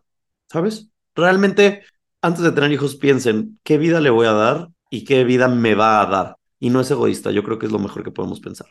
[0.51, 0.89] ¿sabes?
[1.15, 1.83] Realmente,
[2.21, 5.75] antes de tener hijos, piensen qué vida le voy a dar y qué vida me
[5.75, 6.36] va a dar.
[6.59, 8.67] Y no es egoísta, yo creo que es lo mejor que podemos pensar.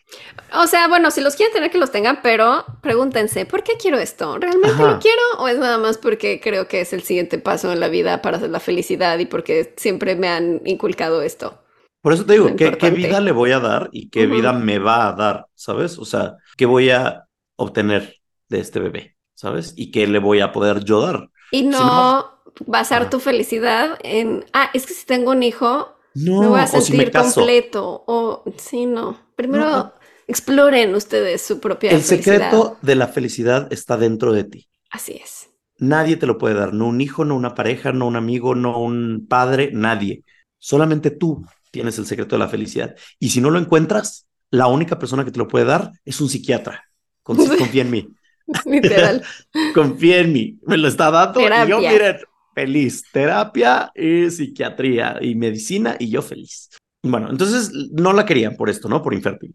[0.55, 3.99] O sea, bueno, si los quieren tener que los tengan, pero pregúntense, ¿por qué quiero
[3.99, 4.39] esto?
[4.39, 4.93] ¿Realmente Ajá.
[4.95, 7.89] lo quiero o es nada más porque creo que es el siguiente paso en la
[7.89, 11.62] vida para hacer la felicidad y porque siempre me han inculcado esto?
[12.01, 15.09] Por eso te digo, ¿qué, vida le voy a dar y qué vida me va
[15.09, 15.47] a dar?
[15.55, 15.99] ¿Sabes?
[15.99, 17.24] O sea, ¿qué voy a
[17.57, 18.16] obtener
[18.49, 19.16] de este bebé?
[19.34, 19.74] ¿Sabes?
[19.76, 21.30] Y qué le voy a poder yo dar.
[21.51, 23.11] Y Si no no- basar Ajá.
[23.11, 26.67] tu felicidad en, ah, es que si tengo un hijo, No, me voy a o
[26.69, 27.41] si me sentir caso.
[27.41, 28.05] completo.
[28.07, 29.19] O sí, no.
[29.37, 29.93] Primero No.
[30.27, 32.35] exploren ustedes su propia El felicidad.
[32.51, 34.69] secreto de la felicidad está dentro de ti.
[34.91, 35.51] Así es.
[35.79, 38.79] Nadie te lo puede dar, no un hijo, no una pareja, no un amigo, no
[38.81, 40.25] un padre, nadie.
[40.59, 42.95] Solamente tú tienes el secreto de la felicidad.
[43.19, 46.29] Y si no lo encuentras, la única persona que te lo puede dar es un
[46.31, 46.85] psiquiatra.
[47.23, 48.09] Con- confía en mí,
[48.64, 49.23] Literal.
[49.75, 50.59] confía en mí.
[50.62, 52.17] Me lo está dando y yo, miren,
[52.57, 53.04] feliz.
[53.12, 56.70] Terapia y psiquiatría y medicina y yo feliz.
[57.02, 59.02] Bueno, entonces no la querían por esto, ¿no?
[59.02, 59.52] Por infértil.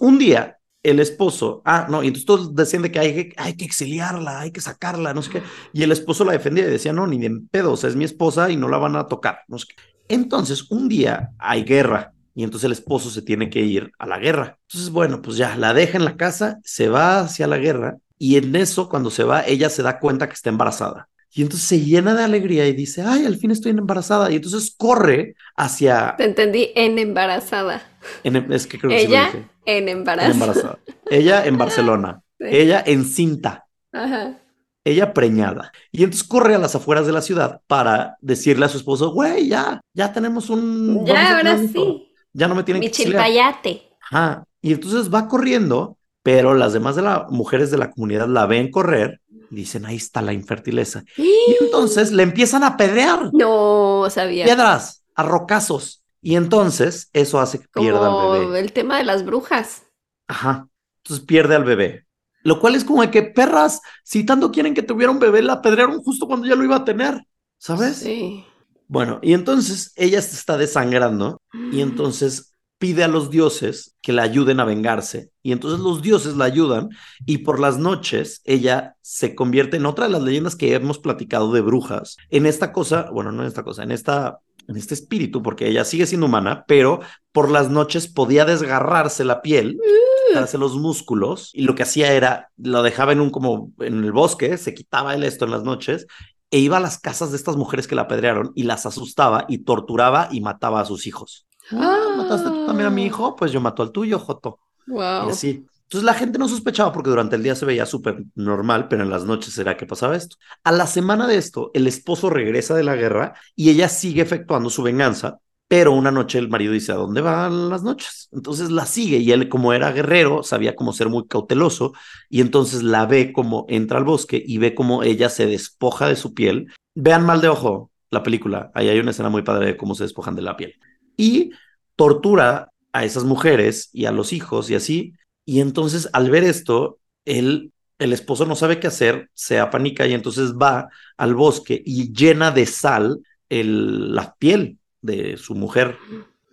[0.00, 3.56] Un día el esposo, ah, no, y entonces todos decían de que hay, que hay
[3.56, 5.42] que exiliarla, hay que sacarla, no sé qué.
[5.74, 8.04] Y el esposo la defendía y decía, no, ni de pedo, o sea, es mi
[8.04, 9.82] esposa y no la van a tocar, no sé qué.
[10.08, 14.18] Entonces, un día hay guerra y entonces el esposo se tiene que ir a la
[14.18, 14.58] guerra.
[14.62, 18.36] Entonces, bueno, pues ya la deja en la casa, se va hacia la guerra y
[18.36, 21.08] en eso, cuando se va, ella se da cuenta que está embarazada.
[21.32, 24.30] Y entonces se llena de alegría y dice, ay, al fin estoy embarazada.
[24.30, 26.14] Y entonces corre hacia...
[26.16, 27.82] Te entendí en embarazada.
[28.24, 29.48] en- es que creo que sí Ella dije.
[29.66, 30.30] en En embarazo.
[30.30, 30.78] embarazada.
[31.10, 32.22] Ella en Barcelona.
[32.38, 32.46] Sí.
[32.50, 33.66] Ella en cinta.
[33.92, 34.38] Ajá.
[34.84, 35.70] Ella preñada.
[35.92, 39.48] Y entonces corre a las afueras de la ciudad para decirle a su esposo, güey,
[39.48, 41.04] ya, ya tenemos un...
[41.04, 42.10] Ya, ahora sí.
[42.32, 43.24] Ya no me tienen Mi que exiliar".
[43.26, 43.82] chilpayate.
[44.10, 44.44] Ajá.
[44.62, 48.70] Y entonces va corriendo, pero las demás de las mujeres de la comunidad la ven
[48.70, 49.20] correr
[49.50, 51.04] y dicen, ahí está la infertileza.
[51.16, 54.44] Y entonces le empiezan a pedrear No sabía.
[54.44, 56.02] piedras, a rocazos.
[56.20, 58.60] Y entonces eso hace que pierda al Como bebé.
[58.60, 59.82] el tema de las brujas.
[60.26, 60.68] Ajá.
[61.02, 62.04] Entonces pierde al bebé.
[62.42, 65.54] Lo cual es como de que perras, si tanto quieren que tuviera un bebé, la
[65.54, 67.24] apedrearon justo cuando ya lo iba a tener.
[67.58, 67.96] ¿Sabes?
[67.96, 68.44] Sí.
[68.86, 71.40] Bueno, y entonces ella se está desangrando
[71.72, 75.30] y entonces pide a los dioses que la ayuden a vengarse.
[75.42, 76.88] Y entonces los dioses la ayudan
[77.26, 81.52] y por las noches ella se convierte en otra de las leyendas que hemos platicado
[81.52, 82.16] de brujas.
[82.30, 85.84] En esta cosa, bueno, no en esta cosa, en esta en este espíritu, porque ella
[85.84, 87.00] sigue siendo humana, pero
[87.32, 89.80] por las noches podía desgarrarse la piel,
[90.28, 94.12] quitarse los músculos, y lo que hacía era, lo dejaba en un como en el
[94.12, 96.06] bosque, se quitaba el esto en las noches,
[96.50, 99.58] e iba a las casas de estas mujeres que la apedrearon y las asustaba y
[99.58, 101.47] torturaba y mataba a sus hijos.
[101.72, 103.36] Ah, ¿mataste tú también a mi hijo?
[103.36, 104.60] Pues yo mato al tuyo, Joto.
[104.86, 105.28] Wow.
[105.28, 105.66] Y así.
[105.88, 109.10] Entonces la gente no sospechaba porque durante el día se veía súper normal, pero en
[109.10, 110.36] las noches era que pasaba esto.
[110.62, 114.68] A la semana de esto, el esposo regresa de la guerra y ella sigue efectuando
[114.68, 118.28] su venganza, pero una noche el marido dice, ¿a dónde van las noches?
[118.32, 121.94] Entonces la sigue y él como era guerrero, sabía cómo ser muy cauteloso
[122.28, 126.16] y entonces la ve como entra al bosque y ve como ella se despoja de
[126.16, 126.70] su piel.
[126.94, 130.04] Vean mal de ojo la película, ahí hay una escena muy padre de cómo se
[130.04, 130.74] despojan de la piel.
[131.18, 131.50] Y
[131.94, 135.14] tortura a esas mujeres y a los hijos y así
[135.48, 140.12] y entonces al ver esto, él, el esposo no sabe qué hacer, se apanica y
[140.12, 145.96] entonces va al bosque y llena de sal el, la piel de su mujer.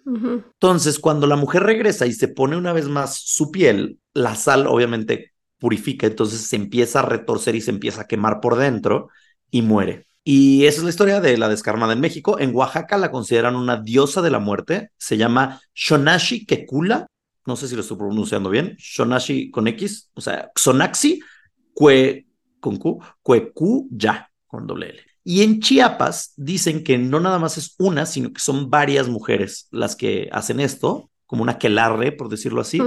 [0.05, 4.65] Entonces, cuando la mujer regresa y se pone una vez más su piel, la sal
[4.65, 9.09] obviamente purifica, entonces se empieza a retorcer y se empieza a quemar por dentro
[9.51, 10.07] y muere.
[10.25, 12.39] Y esa es la historia de la descarnada en México.
[12.39, 14.89] En Oaxaca la consideran una diosa de la muerte.
[14.97, 17.07] Se llama Shonashi Kekula
[17.45, 21.21] no sé si lo estoy pronunciando bien, Shonashi con X, o sea, Xonaxi,
[21.73, 22.25] Cue
[22.59, 24.99] con Q, Cuecu ya con doble L.
[25.23, 29.67] Y en Chiapas dicen que no nada más es una, sino que son varias mujeres
[29.71, 32.79] las que hacen esto, como una quelarre, por decirlo así,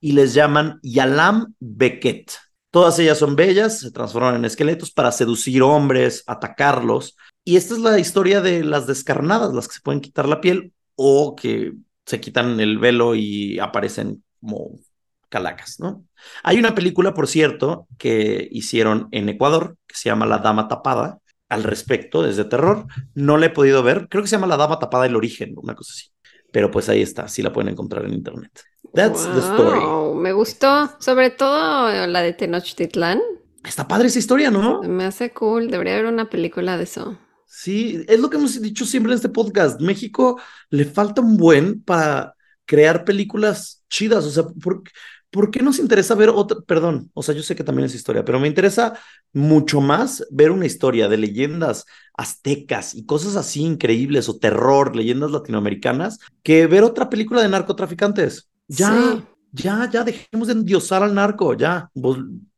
[0.00, 2.32] y les llaman Yalam Beket.
[2.72, 7.18] Todas ellas son bellas, se transforman en esqueletos para seducir hombres, atacarlos.
[7.44, 10.72] Y esta es la historia de las descarnadas, las que se pueden quitar la piel
[10.94, 11.74] o que
[12.06, 14.80] se quitan el velo y aparecen como
[15.28, 16.06] calacas, ¿no?
[16.42, 21.18] Hay una película, por cierto, que hicieron en Ecuador, que se llama La Dama Tapada,
[21.50, 22.86] al respecto, desde terror.
[23.14, 25.74] No la he podido ver, creo que se llama La Dama Tapada, el origen, una
[25.74, 26.08] cosa así.
[26.50, 28.62] Pero pues ahí está, sí la pueden encontrar en internet.
[28.94, 29.80] That's the story.
[30.20, 33.20] Me gustó, sobre todo la de Tenochtitlán.
[33.64, 34.82] Está padre esa historia, ¿no?
[34.82, 37.18] Me hace cool, debería haber una película de eso.
[37.46, 39.80] Sí, es lo que hemos dicho siempre en este podcast.
[39.80, 40.40] México
[40.70, 42.34] le falta un buen para
[42.64, 44.24] crear películas chidas.
[44.24, 44.82] O sea, ¿por,
[45.30, 46.58] ¿por qué nos interesa ver otra?
[46.66, 48.98] Perdón, o sea, yo sé que también es historia, pero me interesa
[49.32, 51.84] mucho más ver una historia de leyendas
[52.14, 58.48] aztecas y cosas así increíbles o terror, leyendas latinoamericanas, que ver otra película de narcotraficantes.
[58.68, 59.22] Ya.
[59.54, 61.90] Ya, ya, dejemos de endiosar al narco, ya,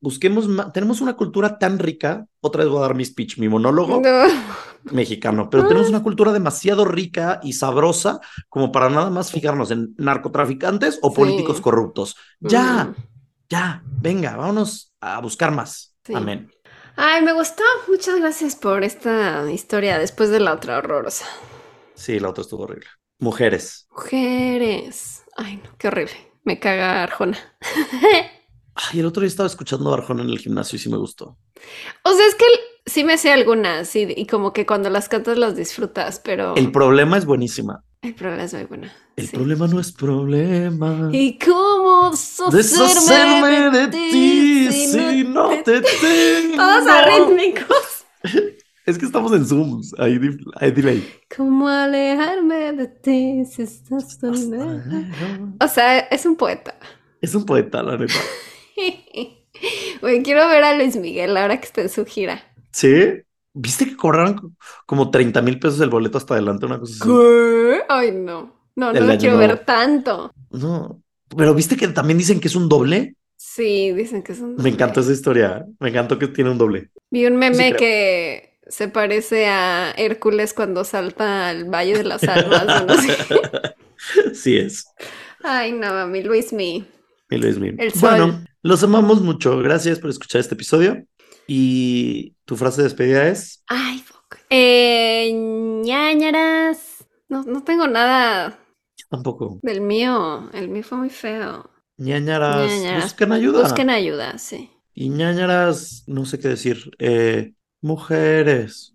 [0.00, 4.00] busquemos, tenemos una cultura tan rica, otra vez voy a dar mi speech, mi monólogo
[4.92, 9.92] mexicano, pero tenemos una cultura demasiado rica y sabrosa como para nada más fijarnos en
[9.98, 12.16] narcotraficantes o políticos corruptos.
[12.38, 12.94] Ya, mm.
[13.48, 15.96] ya, venga, vámonos a buscar más.
[16.14, 16.48] Amén.
[16.94, 17.64] Ay, me gustó.
[17.88, 21.26] Muchas gracias por esta historia después de la otra horrorosa.
[21.94, 22.86] Sí, la otra estuvo horrible.
[23.18, 23.88] Mujeres.
[23.90, 25.23] Mujeres.
[25.36, 26.14] Ay, no, qué horrible.
[26.44, 27.38] Me caga Arjona.
[28.74, 31.38] Ay, el otro día estaba escuchando a Arjona en el gimnasio y sí me gustó.
[32.02, 32.44] O sea, es que
[32.86, 36.54] sí me sé algunas y, y, como que cuando las cantas las disfrutas, pero...
[36.56, 37.84] El problema es buenísima.
[38.02, 38.92] El problema es muy buena.
[39.16, 41.08] El problema no es problema.
[41.12, 42.10] ¿Y cómo
[42.50, 46.56] deshacerme de, ti si, no, te, tengo?
[46.56, 48.04] Todos arrítmicos.
[48.86, 50.20] Es que estamos en Zoom, hay,
[50.56, 51.02] hay delay.
[51.34, 54.34] ¿Cómo alejarme de ti si estás tan
[55.58, 56.74] O sea, es un poeta.
[57.22, 58.14] Es un poeta, la neta.
[60.00, 62.42] Güey, quiero ver a Luis Miguel ahora que está en su gira.
[62.72, 63.22] ¿Sí?
[63.54, 66.66] ¿Viste que cobraron como 30 mil pesos el boleto hasta adelante?
[66.66, 67.08] Una cosa así.
[67.08, 67.82] ¿Qué?
[67.88, 68.52] Ay, no.
[68.76, 70.32] No, no lo quiero ver tanto.
[70.50, 71.00] No.
[71.34, 73.14] Pero ¿viste que también dicen que es un doble?
[73.36, 74.64] Sí, dicen que es un doble.
[74.64, 75.64] Me encantó esa historia.
[75.78, 76.90] Me encantó que tiene un doble.
[77.10, 82.86] Vi un meme que se parece a Hércules cuando salta al Valle de las Almas.
[82.86, 84.34] no sé.
[84.34, 84.86] sí es.
[85.42, 86.86] Ay, no, mi Luis Mi.
[87.30, 87.72] Mi Luis Mi.
[88.00, 89.58] Bueno, los amamos mucho.
[89.58, 91.04] Gracias por escuchar este episodio.
[91.46, 93.62] Y tu frase de despedida es.
[93.66, 94.38] Ay, fuck.
[94.48, 97.04] Eh, ñañaras.
[97.28, 98.58] No, no tengo nada.
[99.10, 99.58] tampoco.
[99.62, 100.50] Del mío.
[100.54, 101.70] El mío fue muy feo.
[101.98, 103.02] ñañaras.
[103.02, 103.62] Busquen ayuda.
[103.62, 104.70] Busquen ayuda, sí.
[104.94, 106.90] Y ñañaras, no sé qué decir.
[106.98, 107.52] Eh,
[107.84, 108.94] Mujeres.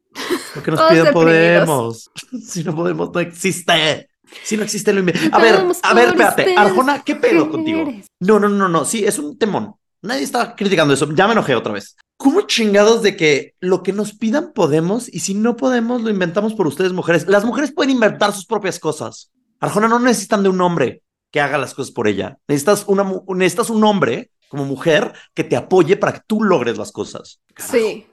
[0.55, 2.09] Porque nos piden podemos.
[2.43, 4.09] si no podemos, no existe.
[4.43, 6.55] Si no existe lo A ver, a ver, espérate.
[6.57, 7.85] Arjona, ¿qué pedo contigo?
[8.19, 8.85] No, no, no, no.
[8.85, 9.75] Sí, es un temón.
[10.01, 11.07] Nadie está criticando eso.
[11.13, 11.97] Ya me enojé otra vez.
[12.17, 16.55] ¿Cómo chingados de que lo que nos pidan podemos y si no podemos lo inventamos
[16.55, 17.27] por ustedes mujeres?
[17.27, 19.31] Las mujeres pueden inventar sus propias cosas.
[19.59, 22.39] Arjona no necesitan de un hombre que haga las cosas por ella.
[22.47, 26.91] Necesitas, una, necesitas un hombre como mujer que te apoye para que tú logres las
[26.91, 27.39] cosas.
[27.55, 28.07] Sí.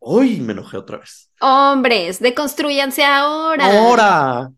[0.00, 1.30] Uy, me enojé otra vez.
[1.40, 3.66] Hombres, deconstruyanse ahora.
[3.66, 4.50] Ahora.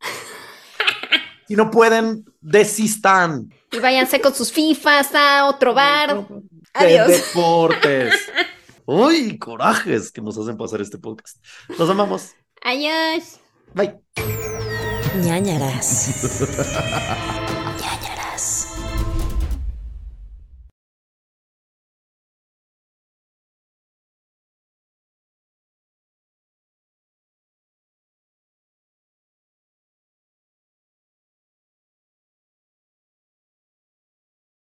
[1.48, 3.52] si no pueden, desistan.
[3.72, 6.26] Y váyanse con sus FIFAs a otro bar.
[6.74, 7.08] Adiós.
[7.08, 8.14] deportes.
[8.86, 11.38] Uy, corajes que nos hacen pasar este podcast.
[11.78, 12.32] Los amamos.
[12.62, 13.40] Adiós.
[13.74, 13.98] Bye.
[15.22, 16.14] ñañaras.